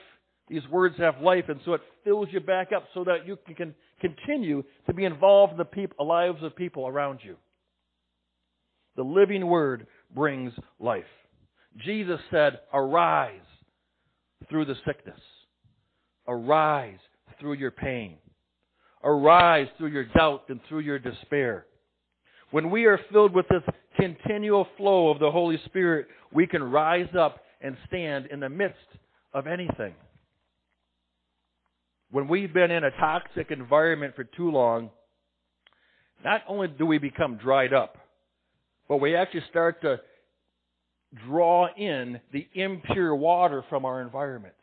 These 0.49 0.67
words 0.69 0.97
have 0.99 1.21
life, 1.23 1.45
and 1.49 1.61
so 1.65 1.75
it 1.75 1.81
fills 2.03 2.27
you 2.33 2.41
back 2.41 2.73
up 2.75 2.85
so 2.93 3.05
that 3.05 3.25
you 3.25 3.39
can 3.57 3.73
continue 4.01 4.65
to 4.87 4.93
be 4.93 5.05
involved 5.05 5.53
in 5.53 5.59
the 5.59 6.05
lives 6.05 6.43
of 6.43 6.57
people 6.57 6.89
around 6.89 7.21
you. 7.23 7.37
The 8.97 9.05
living 9.05 9.47
word 9.47 9.87
brings 10.13 10.53
life. 10.81 11.05
Jesus 11.79 12.19
said, 12.33 12.61
Arise 12.73 13.41
through 14.51 14.65
the 14.65 14.77
sickness. 14.85 15.21
Arise 16.27 16.99
through 17.39 17.55
your 17.55 17.71
pain. 17.71 18.17
Arise 19.05 19.69
through 19.79 19.89
your 19.89 20.05
doubt 20.05 20.45
and 20.49 20.61
through 20.69 20.81
your 20.81 20.99
despair. 20.99 21.67
When 22.51 22.71
we 22.71 22.87
are 22.87 23.01
filled 23.13 23.35
with 23.35 23.47
this 23.49 23.63
continual 24.05 24.67
flow 24.77 25.11
of 25.11 25.19
the 25.19 25.31
Holy 25.31 25.59
Spirit, 25.65 26.07
we 26.33 26.47
can 26.47 26.63
rise 26.63 27.09
up 27.19 27.41
and 27.63 27.75
stand 27.87 28.27
in 28.27 28.41
the 28.41 28.49
midst 28.51 28.77
of 29.33 29.47
anything. 29.47 29.95
When 32.11 32.29
we've 32.29 32.53
been 32.53 32.71
in 32.71 32.85
a 32.85 32.91
toxic 32.91 33.51
environment 33.51 34.15
for 34.15 34.25
too 34.25 34.51
long, 34.51 34.91
not 36.23 36.43
only 36.47 36.69
do 36.69 36.85
we 36.85 36.99
become 36.99 37.39
dried 37.39 37.73
up, 37.73 37.97
but 38.89 38.99
we 38.99 39.17
actually 39.17 39.45
start 39.49 39.81
to 39.83 40.01
draw 41.27 41.69
in 41.75 42.21
the 42.33 42.47
impure 42.55 43.15
water 43.15 43.65
from 43.71 43.87
our 43.87 44.03
environment. 44.03 44.55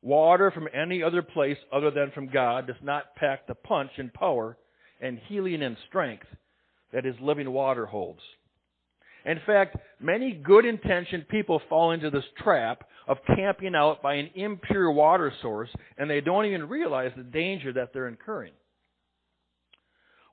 Water 0.00 0.50
from 0.50 0.68
any 0.74 1.02
other 1.02 1.22
place 1.22 1.58
other 1.72 1.90
than 1.90 2.12
from 2.12 2.28
God 2.28 2.66
does 2.66 2.76
not 2.82 3.14
pack 3.16 3.46
the 3.46 3.54
punch 3.54 3.90
and 3.98 4.12
power 4.12 4.56
and 5.00 5.18
healing 5.28 5.62
and 5.62 5.76
strength 5.88 6.26
that 6.94 7.04
His 7.04 7.16
living 7.20 7.52
water 7.52 7.84
holds. 7.84 8.20
In 9.26 9.40
fact, 9.46 9.76
many 10.00 10.32
good 10.32 10.64
intentioned 10.64 11.28
people 11.28 11.60
fall 11.68 11.90
into 11.90 12.10
this 12.10 12.24
trap 12.42 12.84
of 13.06 13.18
camping 13.36 13.74
out 13.74 14.02
by 14.02 14.14
an 14.14 14.30
impure 14.34 14.90
water 14.90 15.32
source 15.42 15.70
and 15.98 16.08
they 16.08 16.20
don't 16.20 16.46
even 16.46 16.68
realize 16.68 17.12
the 17.16 17.22
danger 17.22 17.72
that 17.72 17.92
they're 17.92 18.08
incurring. 18.08 18.52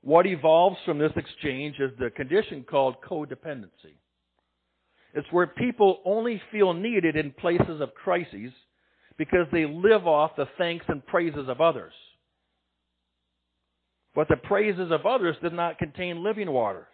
What 0.02 0.26
evolves 0.26 0.76
from 0.84 0.98
this 0.98 1.12
exchange 1.16 1.76
is 1.78 1.90
the 1.98 2.10
condition 2.10 2.64
called 2.68 2.96
codependency. 3.08 3.96
It's 5.14 5.30
where 5.30 5.46
people 5.46 6.00
only 6.04 6.40
feel 6.50 6.72
needed 6.72 7.16
in 7.16 7.32
places 7.32 7.80
of 7.80 7.94
crises 7.94 8.52
because 9.16 9.46
they 9.52 9.66
live 9.66 10.06
off 10.06 10.36
the 10.36 10.48
thanks 10.58 10.84
and 10.88 11.06
praises 11.06 11.48
of 11.48 11.60
others. 11.60 11.92
But 14.14 14.28
the 14.28 14.36
praises 14.36 14.90
of 14.90 15.06
others 15.06 15.36
did 15.42 15.52
not 15.52 15.78
contain 15.78 16.22
living 16.22 16.50
water. 16.50 16.88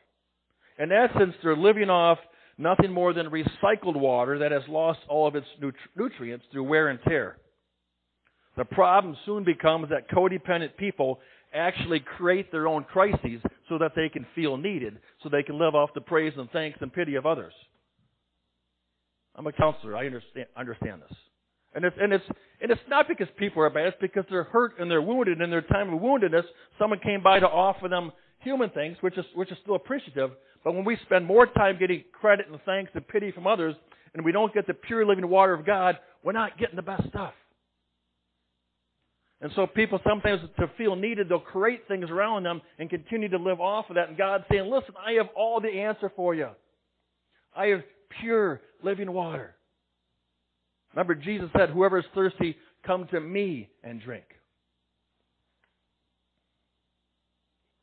In 0.79 0.93
essence, 0.93 1.35
they're 1.43 1.57
living 1.57 1.91
off 1.91 2.19
nothing 2.57 2.93
more 2.93 3.13
than 3.13 3.31
recycled 3.31 3.97
water 3.97 4.39
that 4.39 4.53
has 4.53 4.63
lost 4.69 5.01
all 5.09 5.27
of 5.27 5.35
its 5.35 5.47
nutrients 5.97 6.45
through 6.53 6.65
wear 6.65 6.89
and 6.89 7.01
tear. 7.09 7.39
The 8.57 8.65
problem 8.65 9.17
soon 9.25 9.45
becomes 9.45 9.89
that 9.91 10.11
codependent 10.11 10.77
people 10.77 11.21
actually 11.55 12.01
create 12.01 12.53
their 12.53 12.67
own 12.67 12.85
crises 12.85 13.41
so 13.69 13.79
that 13.79 13.93
they 13.97 14.09
can 14.09 14.27
feel 14.35 14.57
needed, 14.57 14.99
so 15.23 15.29
they 15.29 15.43
can 15.43 15.59
live 15.59 15.75
off 15.75 15.91
the 15.95 16.01
praise 16.01 16.33
and 16.37 16.51
thanks 16.51 16.79
and 16.81 16.93
pity 16.93 17.15
of 17.15 17.27
others. 17.27 17.53
I'm 19.35 19.47
a 19.47 19.53
counselor. 19.53 19.97
I 19.97 20.07
understand, 20.07 20.47
understand 20.57 21.03
this. 21.03 21.17
And 21.75 21.85
it's, 21.85 21.97
and 22.01 22.13
it's, 22.13 22.25
and 22.61 22.71
it's 22.71 22.81
not 22.89 23.07
because 23.09 23.29
people 23.37 23.63
are 23.63 23.71
bad, 23.71 23.89
it's 23.89 23.97
because 24.01 24.25
they're 24.31 24.45
hurt 24.45 24.79
and 24.79 24.91
they're 24.91 25.03
wounded. 25.03 25.41
In 25.41 25.51
their 25.51 25.63
time 25.63 25.93
of 25.93 26.01
woundedness, 26.01 26.45
someone 26.79 26.99
came 27.01 27.23
by 27.23 27.39
to 27.41 27.47
offer 27.47 27.89
them 27.89 28.11
human 28.41 28.71
things, 28.71 28.97
which 29.01 29.19
is, 29.19 29.25
which 29.35 29.53
is 29.53 29.59
still 29.63 29.75
appreciative. 29.75 30.31
But 30.65 30.73
when 30.75 30.85
we 30.85 30.97
spend 31.05 31.27
more 31.27 31.47
time 31.47 31.79
getting 31.79 32.05
credit 32.13 32.47
and 32.51 32.59
thanks 32.65 32.91
and 32.95 33.07
pity 33.07 33.33
from 33.33 33.47
others, 33.47 33.75
and 34.15 34.25
we 34.25 34.33
don't 34.33 34.53
get 34.55 34.67
the 34.67 34.75
pure 34.75 35.07
living 35.07 35.29
water 35.29 35.53
of 35.53 35.67
God, 35.67 35.99
we're 36.25 36.33
not 36.33 36.59
getting 36.59 36.77
the 36.77 36.83
best 36.83 37.09
stuff. 37.09 37.35
And 39.41 39.53
so 39.55 39.67
people 39.67 40.01
sometimes 40.09 40.41
to 40.59 40.69
feel 40.77 40.97
needed, 40.97 41.29
they'll 41.29 41.39
create 41.39 41.87
things 41.87 42.11
around 42.11 42.43
them 42.43 42.61
and 42.79 42.91
continue 42.91 43.29
to 43.29 43.37
live 43.37 43.61
off 43.61 43.89
of 43.89 43.95
that. 43.95 44.09
And 44.09 44.19
God's 44.19 44.45
saying, 44.51 44.69
listen, 44.69 44.95
I 44.99 45.13
have 45.13 45.29
all 45.37 45.61
the 45.61 45.69
answer 45.69 46.11
for 46.17 46.35
you. 46.35 46.49
I 47.55 47.67
have 47.67 47.81
pure 48.21 48.61
living 48.83 49.13
water. 49.13 49.55
Remember, 50.99 51.15
Jesus 51.15 51.49
said, 51.57 51.71
Whoever 51.71 52.01
is 52.01 52.05
thirsty, 52.13 52.57
come 52.85 53.07
to 53.13 53.21
me 53.21 53.69
and 53.85 54.03
drink. 54.03 54.25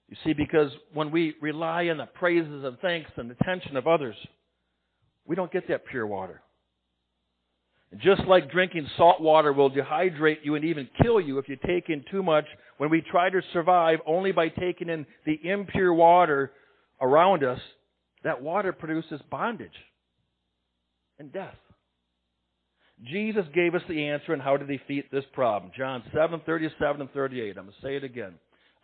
You 0.10 0.18
see, 0.26 0.34
because 0.34 0.70
when 0.94 1.12
we 1.12 1.34
rely 1.42 1.88
on 1.88 1.96
the 1.96 2.08
praises 2.08 2.66
and 2.66 2.78
thanks 2.80 3.10
and 3.16 3.32
attention 3.32 3.78
of 3.78 3.88
others, 3.88 4.18
we 5.26 5.38
don't 5.38 5.50
get 5.50 5.66
that 5.70 5.86
pure 5.86 6.06
water. 6.06 6.42
And 7.94 8.02
Just 8.02 8.24
like 8.28 8.52
drinking 8.52 8.86
salt 8.98 9.22
water 9.22 9.54
will 9.54 9.72
dehydrate 9.72 10.40
you 10.44 10.56
and 10.56 10.66
even 10.66 10.90
kill 11.02 11.22
you 11.22 11.38
if 11.38 11.48
you 11.48 11.58
take 11.66 11.90
in 11.90 12.04
too 12.12 12.22
much, 12.22 12.46
when 12.80 12.90
we 12.90 13.02
try 13.02 13.30
to 13.30 13.42
survive 13.54 14.00
only 14.06 14.34
by 14.34 14.50
taking 14.50 14.90
in 14.90 15.06
the 15.26 15.40
impure 15.42 15.94
water 15.94 16.52
around 17.00 17.46
us, 17.46 17.62
that 18.26 18.42
water 18.42 18.74
produces 18.74 19.22
bondage 19.32 19.72
and 21.18 21.32
death. 21.32 21.56
Jesus 23.04 23.46
gave 23.54 23.76
us 23.76 23.82
the 23.90 24.08
answer 24.08 24.34
on 24.34 24.40
how 24.40 24.58
to 24.58 24.66
defeat 24.66 25.12
this 25.12 25.26
problem. 25.34 25.72
John 25.78 26.04
7, 26.14 26.42
37 26.46 27.02
and 27.02 27.12
38. 27.12 27.50
I'm 27.58 27.66
going 27.66 27.68
to 27.68 27.86
say 27.86 27.96
it 27.98 28.04
again. 28.04 28.36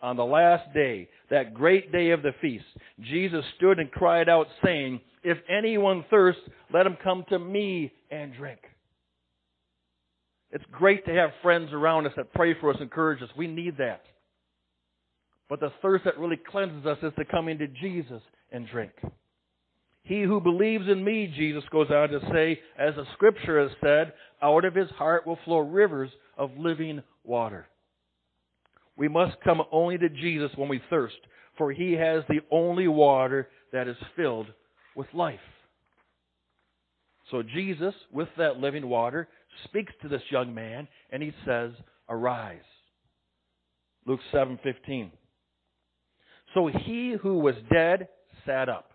On 0.02 0.18
the 0.18 0.26
last 0.26 0.74
day, 0.74 1.08
that 1.30 1.54
great 1.54 1.92
day 1.92 2.10
of 2.10 2.24
the 2.24 2.34
feast, 2.42 2.66
Jesus 3.02 3.46
stood 3.58 3.80
and 3.80 3.92
cried 3.92 4.28
out, 4.28 4.48
saying, 4.64 5.00
If 5.24 5.38
anyone 5.48 6.04
thirsts, 6.10 6.42
let 6.74 6.88
him 6.88 6.98
come 7.04 7.24
to 7.30 7.38
me 7.38 7.94
and 8.10 8.34
drink. 8.34 8.60
It's 10.52 10.66
great 10.72 11.06
to 11.06 11.14
have 11.14 11.30
friends 11.42 11.70
around 11.72 12.08
us 12.08 12.14
that 12.18 12.34
pray 12.34 12.56
for 12.60 12.72
us, 12.72 12.78
encourage 12.82 13.22
us. 13.22 13.30
We 13.38 13.48
need 13.48 13.78
that. 13.78 14.02
But 15.50 15.60
the 15.60 15.72
thirst 15.82 16.06
that 16.06 16.18
really 16.18 16.40
cleanses 16.50 16.86
us 16.86 16.98
is 17.04 17.14
to 17.18 17.26
come 17.26 17.48
into 17.48 17.68
Jesus 17.68 18.22
and 18.52 18.68
drink. 18.68 18.92
He 20.04 20.24
who 20.24 20.42
believes 20.42 20.88
in 20.88 21.04
me, 21.04 21.32
Jesus 21.36 21.64
goes 21.72 21.90
on 21.92 22.10
to 22.10 22.20
say, 22.32 22.60
as 22.78 22.96
the 22.96 23.06
scripture 23.14 23.62
has 23.62 23.72
said, 23.82 24.14
out 24.42 24.66
of 24.66 24.74
his 24.74 24.90
heart 24.92 25.28
will 25.28 25.38
flow 25.46 25.60
rivers 25.60 26.10
of 26.38 26.58
living 26.58 27.04
water. 27.24 27.68
We 28.98 29.08
must 29.08 29.40
come 29.42 29.62
only 29.72 29.98
to 30.00 30.10
Jesus 30.10 30.52
when 30.56 30.70
we 30.70 30.82
thirst, 30.90 31.18
for 31.58 31.72
he 31.72 31.94
has 31.94 32.24
the 32.28 32.42
only 32.50 32.88
water 32.88 33.50
that 33.72 33.88
is 33.88 33.98
filled 34.16 34.48
with 34.96 35.08
life. 35.14 35.40
So 37.30 37.44
Jesus, 37.44 37.94
with 38.12 38.28
that 38.38 38.58
living 38.58 38.90
water, 38.90 39.28
speaks 39.64 39.94
to 40.02 40.10
this 40.10 40.22
young 40.30 40.54
man 40.54 40.88
and 41.12 41.24
he 41.24 41.34
says, 41.46 41.72
"Arise." 42.10 42.66
Luke 44.06 44.22
7:15. 44.32 45.12
So 46.54 46.68
he 46.68 47.12
who 47.14 47.40
was 47.40 47.56
dead 47.72 48.10
sat 48.46 48.68
up 48.68 48.91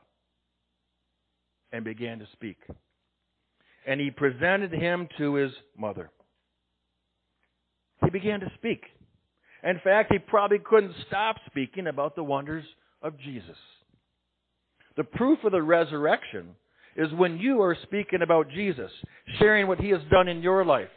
and 1.76 1.84
began 1.84 2.18
to 2.18 2.26
speak. 2.32 2.56
And 3.86 4.00
he 4.00 4.10
presented 4.10 4.72
him 4.72 5.08
to 5.18 5.34
his 5.34 5.52
mother. 5.78 6.10
He 8.02 8.10
began 8.10 8.40
to 8.40 8.50
speak. 8.56 8.82
In 9.62 9.80
fact, 9.84 10.12
he 10.12 10.18
probably 10.18 10.58
couldn't 10.58 10.94
stop 11.06 11.36
speaking 11.46 11.86
about 11.86 12.16
the 12.16 12.24
wonders 12.24 12.64
of 13.02 13.18
Jesus. 13.18 13.56
The 14.96 15.04
proof 15.04 15.38
of 15.44 15.52
the 15.52 15.62
resurrection 15.62 16.56
is 16.96 17.12
when 17.12 17.38
you 17.38 17.60
are 17.62 17.76
speaking 17.82 18.22
about 18.22 18.50
Jesus, 18.50 18.90
sharing 19.38 19.66
what 19.66 19.78
he 19.78 19.90
has 19.90 20.00
done 20.10 20.28
in 20.28 20.42
your 20.42 20.64
life. 20.64 20.88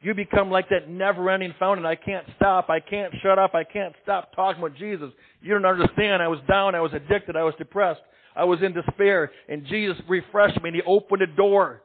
You 0.00 0.14
become 0.14 0.50
like 0.50 0.68
that 0.70 0.88
never 0.88 1.30
ending 1.30 1.54
fountain. 1.60 1.86
I 1.86 1.94
can't 1.94 2.26
stop. 2.36 2.70
I 2.70 2.80
can't 2.80 3.14
shut 3.22 3.38
up. 3.38 3.54
I 3.54 3.62
can't 3.64 3.94
stop 4.02 4.34
talking 4.34 4.60
about 4.60 4.76
Jesus. 4.76 5.10
You 5.40 5.54
don't 5.54 5.64
understand. 5.64 6.22
I 6.22 6.28
was 6.28 6.40
down. 6.48 6.74
I 6.74 6.80
was 6.80 6.92
addicted. 6.92 7.36
I 7.36 7.44
was 7.44 7.54
depressed. 7.56 8.00
I 8.34 8.44
was 8.44 8.60
in 8.62 8.72
despair. 8.72 9.30
And 9.48 9.66
Jesus 9.66 9.96
refreshed 10.08 10.62
me 10.62 10.70
and 10.70 10.76
He 10.76 10.82
opened 10.86 11.22
a 11.22 11.26
door. 11.26 11.82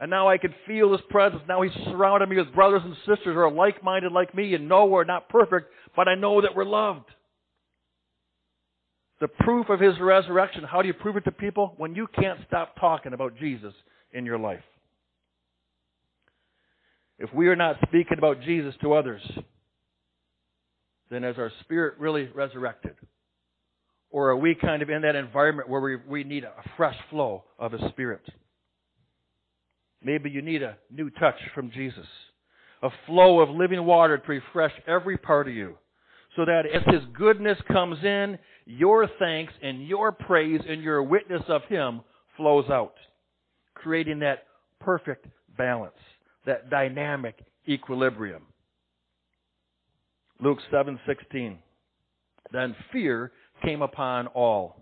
And 0.00 0.10
now 0.10 0.28
I 0.28 0.38
can 0.38 0.54
feel 0.66 0.92
His 0.92 1.00
presence. 1.10 1.42
Now 1.48 1.62
He's 1.62 1.72
surrounded 1.84 2.28
me 2.28 2.36
with 2.36 2.54
brothers 2.54 2.82
and 2.84 2.94
sisters 2.98 3.34
who 3.34 3.38
are 3.38 3.50
like-minded 3.50 4.12
like 4.12 4.34
me 4.34 4.54
and 4.54 4.68
know 4.68 4.86
we're 4.86 5.04
not 5.04 5.28
perfect, 5.28 5.70
but 5.96 6.08
I 6.08 6.14
know 6.14 6.40
that 6.40 6.56
we're 6.56 6.64
loved. 6.64 7.06
The 9.20 9.28
proof 9.28 9.68
of 9.68 9.80
His 9.80 9.94
resurrection, 10.00 10.64
how 10.64 10.82
do 10.82 10.88
you 10.88 10.94
prove 10.94 11.16
it 11.16 11.24
to 11.24 11.32
people? 11.32 11.74
When 11.76 11.94
you 11.94 12.06
can't 12.08 12.40
stop 12.46 12.74
talking 12.78 13.12
about 13.12 13.38
Jesus 13.38 13.72
in 14.12 14.26
your 14.26 14.38
life. 14.38 14.62
If 17.18 17.32
we 17.32 17.46
are 17.48 17.56
not 17.56 17.76
speaking 17.86 18.18
about 18.18 18.42
Jesus 18.42 18.74
to 18.82 18.94
others, 18.94 19.22
then 21.10 21.22
is 21.22 21.38
our 21.38 21.52
spirit 21.62 21.94
really 21.98 22.28
resurrected? 22.34 22.96
Or 24.14 24.30
are 24.30 24.36
we 24.36 24.54
kind 24.54 24.80
of 24.80 24.90
in 24.90 25.02
that 25.02 25.16
environment 25.16 25.68
where 25.68 25.80
we, 25.80 25.96
we 25.96 26.22
need 26.22 26.44
a 26.44 26.52
fresh 26.76 26.94
flow 27.10 27.42
of 27.58 27.72
His 27.72 27.80
Spirit? 27.90 28.22
Maybe 30.00 30.30
you 30.30 30.40
need 30.40 30.62
a 30.62 30.76
new 30.88 31.10
touch 31.10 31.34
from 31.52 31.72
Jesus. 31.72 32.06
A 32.84 32.90
flow 33.06 33.40
of 33.40 33.50
living 33.50 33.84
water 33.84 34.16
to 34.16 34.28
refresh 34.28 34.70
every 34.86 35.18
part 35.18 35.48
of 35.48 35.54
you. 35.54 35.74
So 36.36 36.44
that 36.44 36.62
as 36.72 36.82
His 36.94 37.02
goodness 37.18 37.58
comes 37.66 37.96
in, 38.04 38.38
your 38.66 39.08
thanks 39.18 39.52
and 39.60 39.84
your 39.84 40.12
praise 40.12 40.60
and 40.64 40.80
your 40.80 41.02
witness 41.02 41.42
of 41.48 41.62
Him 41.68 42.02
flows 42.36 42.66
out. 42.70 42.94
Creating 43.74 44.20
that 44.20 44.44
perfect 44.78 45.26
balance, 45.58 45.90
that 46.46 46.70
dynamic 46.70 47.34
equilibrium. 47.68 48.44
Luke 50.40 50.58
7:16. 50.72 51.56
Then 52.52 52.76
fear 52.92 53.32
came 53.64 53.82
upon 53.82 54.26
all, 54.28 54.76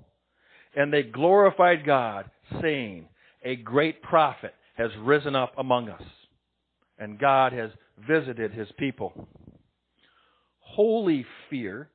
and 0.74 0.92
they 0.92 1.02
glorified 1.02 1.84
God, 1.84 2.30
saying, 2.60 3.08
"A 3.42 3.56
great 3.56 4.02
prophet 4.02 4.54
has 4.74 4.94
risen 4.98 5.36
up 5.36 5.54
among 5.56 5.88
us, 5.88 6.02
and 6.98 7.18
God 7.18 7.52
has 7.52 7.70
visited 7.98 8.52
his 8.52 8.70
people." 8.72 9.28
Holy 10.58 11.24
fear, 11.50 11.90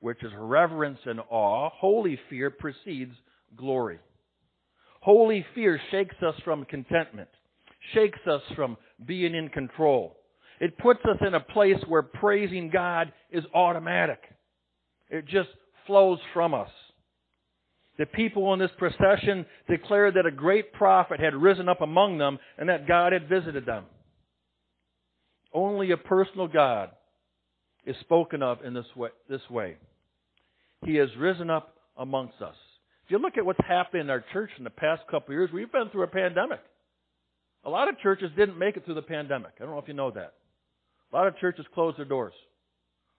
which 0.00 0.22
is 0.22 0.32
reverence 0.34 1.00
and 1.06 1.20
awe, 1.28 1.68
holy 1.70 2.16
fear 2.28 2.50
precedes 2.50 3.16
glory. 3.56 3.98
Holy 5.00 5.42
fear 5.54 5.78
shakes 5.90 6.22
us 6.22 6.38
from 6.40 6.64
contentment, 6.64 7.28
shakes 7.92 8.26
us 8.26 8.42
from 8.54 8.76
being 9.04 9.34
in 9.34 9.48
control. 9.48 10.16
It 10.60 10.78
puts 10.78 11.04
us 11.04 11.20
in 11.20 11.34
a 11.34 11.40
place 11.40 11.82
where 11.86 12.02
praising 12.02 12.70
God 12.70 13.12
is 13.30 13.44
automatic. 13.54 14.22
It 15.08 15.26
just 15.26 15.50
flows 15.86 16.18
from 16.32 16.54
us. 16.54 16.70
The 17.98 18.06
people 18.06 18.52
in 18.52 18.58
this 18.58 18.70
procession 18.76 19.46
declared 19.68 20.14
that 20.14 20.26
a 20.26 20.30
great 20.30 20.72
prophet 20.72 21.18
had 21.18 21.34
risen 21.34 21.68
up 21.68 21.80
among 21.80 22.18
them 22.18 22.38
and 22.58 22.68
that 22.68 22.86
God 22.86 23.12
had 23.12 23.28
visited 23.28 23.64
them. 23.64 23.84
Only 25.52 25.92
a 25.92 25.96
personal 25.96 26.48
God 26.48 26.90
is 27.86 27.96
spoken 28.00 28.42
of 28.42 28.58
in 28.64 28.74
this 28.74 28.84
way. 28.94 29.08
This 29.30 29.40
way. 29.48 29.76
He 30.84 30.96
has 30.96 31.08
risen 31.18 31.48
up 31.48 31.74
amongst 31.96 32.42
us. 32.42 32.54
If 33.06 33.12
you 33.12 33.18
look 33.18 33.38
at 33.38 33.46
what's 33.46 33.64
happened 33.66 34.02
in 34.02 34.10
our 34.10 34.24
church 34.32 34.50
in 34.58 34.64
the 34.64 34.70
past 34.70 35.02
couple 35.10 35.32
years, 35.32 35.50
we've 35.52 35.72
been 35.72 35.88
through 35.90 36.02
a 36.02 36.08
pandemic. 36.08 36.60
A 37.64 37.70
lot 37.70 37.88
of 37.88 37.98
churches 38.00 38.30
didn't 38.36 38.58
make 38.58 38.76
it 38.76 38.84
through 38.84 38.94
the 38.94 39.02
pandemic. 39.02 39.52
I 39.58 39.64
don't 39.64 39.72
know 39.72 39.78
if 39.78 39.88
you 39.88 39.94
know 39.94 40.10
that. 40.10 40.34
A 41.12 41.16
lot 41.16 41.26
of 41.26 41.38
churches 41.38 41.64
closed 41.72 41.98
their 41.98 42.04
doors. 42.04 42.34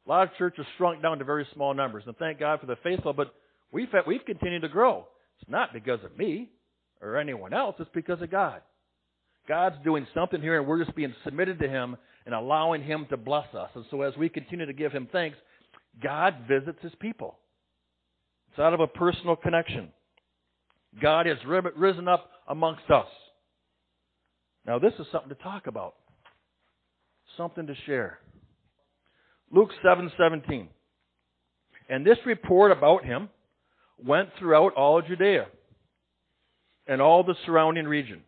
A 0.08 0.10
lot 0.10 0.24
of 0.24 0.36
churches 0.38 0.66
shrunk 0.78 1.02
down 1.02 1.20
to 1.20 1.26
very 1.26 1.46
small 1.54 1.74
numbers. 1.74 2.04
And 2.08 2.16
thank 2.16 2.40
God 2.40 2.62
for 2.62 2.66
the 2.66 2.78
faithful, 2.82 3.12
but 3.12 3.34
we've, 3.72 3.90
we've 4.06 4.24
continued 4.26 4.62
to 4.62 4.70
grow. 4.70 5.06
It's 5.42 5.52
not 5.52 5.74
because 5.74 6.00
of 6.04 6.18
me 6.18 6.50
or 7.02 7.18
anyone 7.18 7.54
else, 7.54 7.76
it's 7.80 7.90
because 7.94 8.22
of 8.22 8.32
God. 8.32 8.62
God's 9.48 9.76
doing 9.84 10.08
something 10.14 10.42
here, 10.42 10.60
and 10.60 10.68
we're 10.68 10.84
just 10.84 10.96
being 10.96 11.14
submitted 11.24 11.60
to 11.60 11.70
Him 11.70 11.96
and 12.26 12.34
allowing 12.34 12.84
Him 12.84 13.06
to 13.10 13.18
bless 13.18 13.54
us. 13.54 13.70
And 13.76 13.86
so, 13.92 14.02
as 14.02 14.16
we 14.18 14.30
continue 14.30 14.66
to 14.66 14.74
give 14.74 14.92
Him 14.92 15.08
thanks, 15.12 15.38
God 16.02 16.36
visits 16.48 16.80
His 16.82 16.92
people. 17.00 17.38
It's 18.50 18.60
out 18.60 18.74
of 18.74 18.80
a 18.80 18.88
personal 18.88 19.36
connection. 19.36 19.90
God 21.02 21.28
has 21.28 21.38
risen 21.46 22.08
up 22.08 22.30
amongst 22.48 22.90
us. 22.90 23.08
Now, 24.66 24.80
this 24.80 24.94
is 25.00 25.06
something 25.12 25.30
to 25.30 25.36
talk 25.36 25.68
about, 25.68 25.96
something 27.38 27.68
to 27.68 27.76
share. 27.86 28.20
Luke 29.52 29.72
7:17. 29.84 30.68
and 31.90 32.06
this 32.06 32.18
report 32.26 32.72
about 32.72 33.06
him 33.06 33.30
went 34.04 34.30
throughout 34.38 34.74
all 34.74 35.02
Judea 35.02 35.48
and 36.88 37.02
all 37.02 37.24
the 37.24 37.36
surrounding 37.46 37.86
region. 37.86 38.24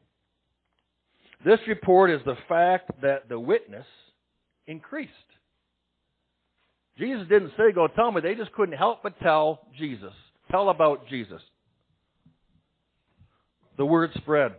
This 1.45 1.59
report 1.67 2.11
is 2.11 2.21
the 2.25 2.37
fact 2.47 2.91
that 3.01 3.29
the 3.29 3.39
witness 3.39 3.85
increased. 4.67 5.13
Jesus 6.97 7.27
didn't 7.29 7.51
say, 7.57 7.71
go 7.73 7.87
tell 7.87 8.11
me. 8.11 8.21
They 8.21 8.35
just 8.35 8.51
couldn't 8.53 8.77
help 8.77 9.03
but 9.03 9.19
tell 9.19 9.61
Jesus. 9.77 10.13
Tell 10.51 10.69
about 10.69 11.07
Jesus. 11.07 11.41
The 13.77 13.85
word 13.85 14.11
spread. 14.15 14.55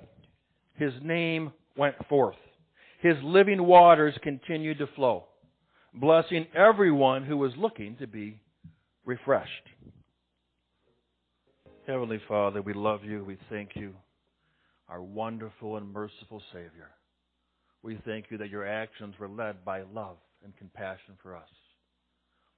His 0.76 0.92
name 1.02 1.52
went 1.76 1.96
forth. 2.08 2.36
His 3.02 3.16
living 3.22 3.62
waters 3.66 4.14
continued 4.22 4.78
to 4.78 4.86
flow 4.96 5.24
blessing 5.94 6.46
everyone 6.54 7.24
who 7.24 7.36
was 7.36 7.52
looking 7.56 7.96
to 7.96 8.06
be 8.06 8.40
refreshed. 9.04 9.50
Heavenly 11.86 12.20
Father, 12.28 12.62
we 12.62 12.72
love 12.72 13.04
you. 13.04 13.24
We 13.24 13.38
thank 13.48 13.70
you, 13.74 13.94
our 14.88 15.02
wonderful 15.02 15.76
and 15.76 15.92
merciful 15.92 16.42
Savior. 16.52 16.90
We 17.82 17.98
thank 18.04 18.26
you 18.30 18.38
that 18.38 18.50
your 18.50 18.66
actions 18.66 19.14
were 19.18 19.28
led 19.28 19.64
by 19.64 19.82
love 19.82 20.18
and 20.44 20.56
compassion 20.56 21.14
for 21.22 21.34
us. 21.34 21.48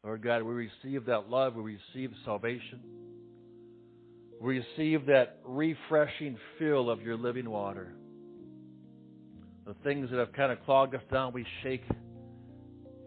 Lord 0.04 0.22
God, 0.22 0.42
we 0.42 0.52
receive 0.52 1.06
that 1.06 1.30
love. 1.30 1.54
We 1.54 1.78
receive 1.94 2.10
salvation. 2.24 2.80
We 4.40 4.58
receive 4.58 5.06
that 5.06 5.38
refreshing 5.44 6.36
fill 6.58 6.90
of 6.90 7.02
your 7.02 7.16
living 7.16 7.48
water. 7.48 7.94
The 9.64 9.74
things 9.84 10.10
that 10.10 10.18
have 10.18 10.32
kind 10.32 10.50
of 10.50 10.62
clogged 10.64 10.96
us 10.96 11.02
down, 11.12 11.32
we 11.32 11.46
shake 11.62 11.84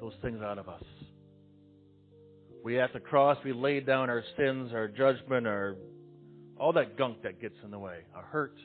those 0.06 0.14
things 0.22 0.40
out 0.44 0.60
of 0.60 0.70
us. 0.70 0.84
We 2.64 2.80
at 2.80 2.94
the 2.94 3.00
cross, 3.00 3.38
we 3.44 3.54
lay 3.54 3.80
down 3.80 4.10
our 4.10 4.24
sins, 4.38 4.72
our 4.72 4.88
judgment, 4.88 5.48
our 5.48 5.78
all 6.58 6.74
that 6.74 6.96
gunk 6.96 7.24
that 7.24 7.42
gets 7.42 7.56
in 7.64 7.72
the 7.72 7.80
way, 7.80 8.00
our 8.16 8.22
hurt. 8.22 8.56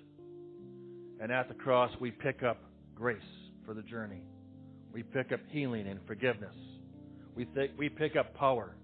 And 1.18 1.32
at 1.32 1.48
the 1.48 1.54
cross, 1.54 1.90
we 1.98 2.10
pick 2.10 2.42
up 2.42 2.58
grace 2.94 3.18
for 3.64 3.72
the 3.72 3.80
journey. 3.82 4.22
We 4.92 5.02
pick 5.02 5.32
up 5.32 5.40
healing 5.48 5.86
and 5.88 5.98
forgiveness. 6.06 6.54
We, 7.34 7.46
th- 7.46 7.72
we 7.78 7.88
pick 7.88 8.16
up 8.16 8.34
power. 8.34 8.76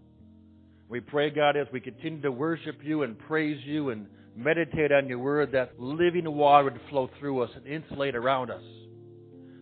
We 0.88 1.00
pray, 1.00 1.30
God, 1.30 1.56
as 1.56 1.66
we 1.72 1.80
continue 1.80 2.22
to 2.22 2.32
worship 2.32 2.76
you 2.82 3.02
and 3.02 3.18
praise 3.18 3.58
you 3.64 3.90
and 3.90 4.06
meditate 4.34 4.92
on 4.92 5.08
your 5.08 5.18
word, 5.18 5.52
that 5.52 5.78
living 5.78 6.32
water 6.32 6.64
would 6.64 6.80
flow 6.88 7.10
through 7.20 7.42
us 7.42 7.50
and 7.54 7.66
insulate 7.66 8.16
around 8.16 8.50
us. 8.50 8.62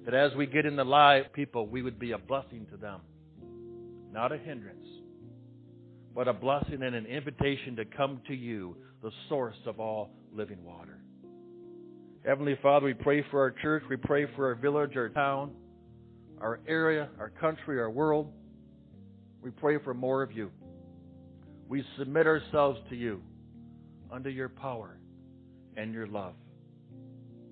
That 0.04 0.14
as 0.14 0.34
we 0.36 0.46
get 0.46 0.66
in 0.66 0.76
the 0.76 0.84
live 0.84 1.32
people, 1.32 1.66
we 1.66 1.82
would 1.82 1.98
be 1.98 2.12
a 2.12 2.18
blessing 2.18 2.66
to 2.70 2.76
them, 2.76 3.00
not 4.12 4.32
a 4.32 4.38
hindrance, 4.38 4.86
but 6.14 6.28
a 6.28 6.32
blessing 6.32 6.82
and 6.82 6.94
an 6.94 7.06
invitation 7.06 7.76
to 7.76 7.84
come 7.84 8.20
to 8.28 8.34
you, 8.34 8.76
the 9.02 9.10
source 9.28 9.56
of 9.66 9.80
all 9.80 10.10
living 10.32 10.62
water. 10.62 10.98
Heavenly 12.24 12.58
Father, 12.62 12.86
we 12.86 12.94
pray 12.94 13.24
for 13.30 13.40
our 13.40 13.50
church, 13.50 13.82
we 13.88 13.96
pray 13.96 14.26
for 14.36 14.48
our 14.48 14.54
village, 14.54 14.96
our 14.96 15.08
town, 15.08 15.52
our 16.40 16.60
area, 16.66 17.08
our 17.18 17.30
country, 17.30 17.78
our 17.80 17.90
world. 17.90 18.30
We 19.42 19.50
pray 19.50 19.78
for 19.82 19.94
more 19.94 20.22
of 20.22 20.32
you. 20.32 20.50
We 21.68 21.84
submit 21.98 22.26
ourselves 22.26 22.78
to 22.90 22.96
you 22.96 23.22
under 24.10 24.30
your 24.30 24.48
power 24.48 24.98
and 25.76 25.92
your 25.92 26.06
love. 26.06 26.34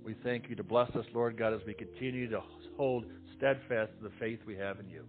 We 0.05 0.15
thank 0.25 0.49
you 0.49 0.57
to 0.57 0.65
bless 0.65 0.91
us, 0.97 1.05
Lord 1.15 1.37
God, 1.37 1.55
as 1.55 1.61
we 1.67 1.75
continue 1.75 2.29
to 2.31 2.43
hold 2.77 3.05
steadfast 3.37 3.93
to 3.99 4.05
the 4.05 4.13
faith 4.19 4.41
we 4.47 4.57
have 4.57 4.81
in 4.81 4.89
you. 4.89 5.05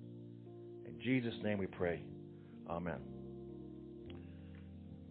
In 0.85 0.99
Jesus' 1.01 1.33
name 1.43 1.57
we 1.57 1.67
pray. 1.67 2.01
Amen. 2.69 3.12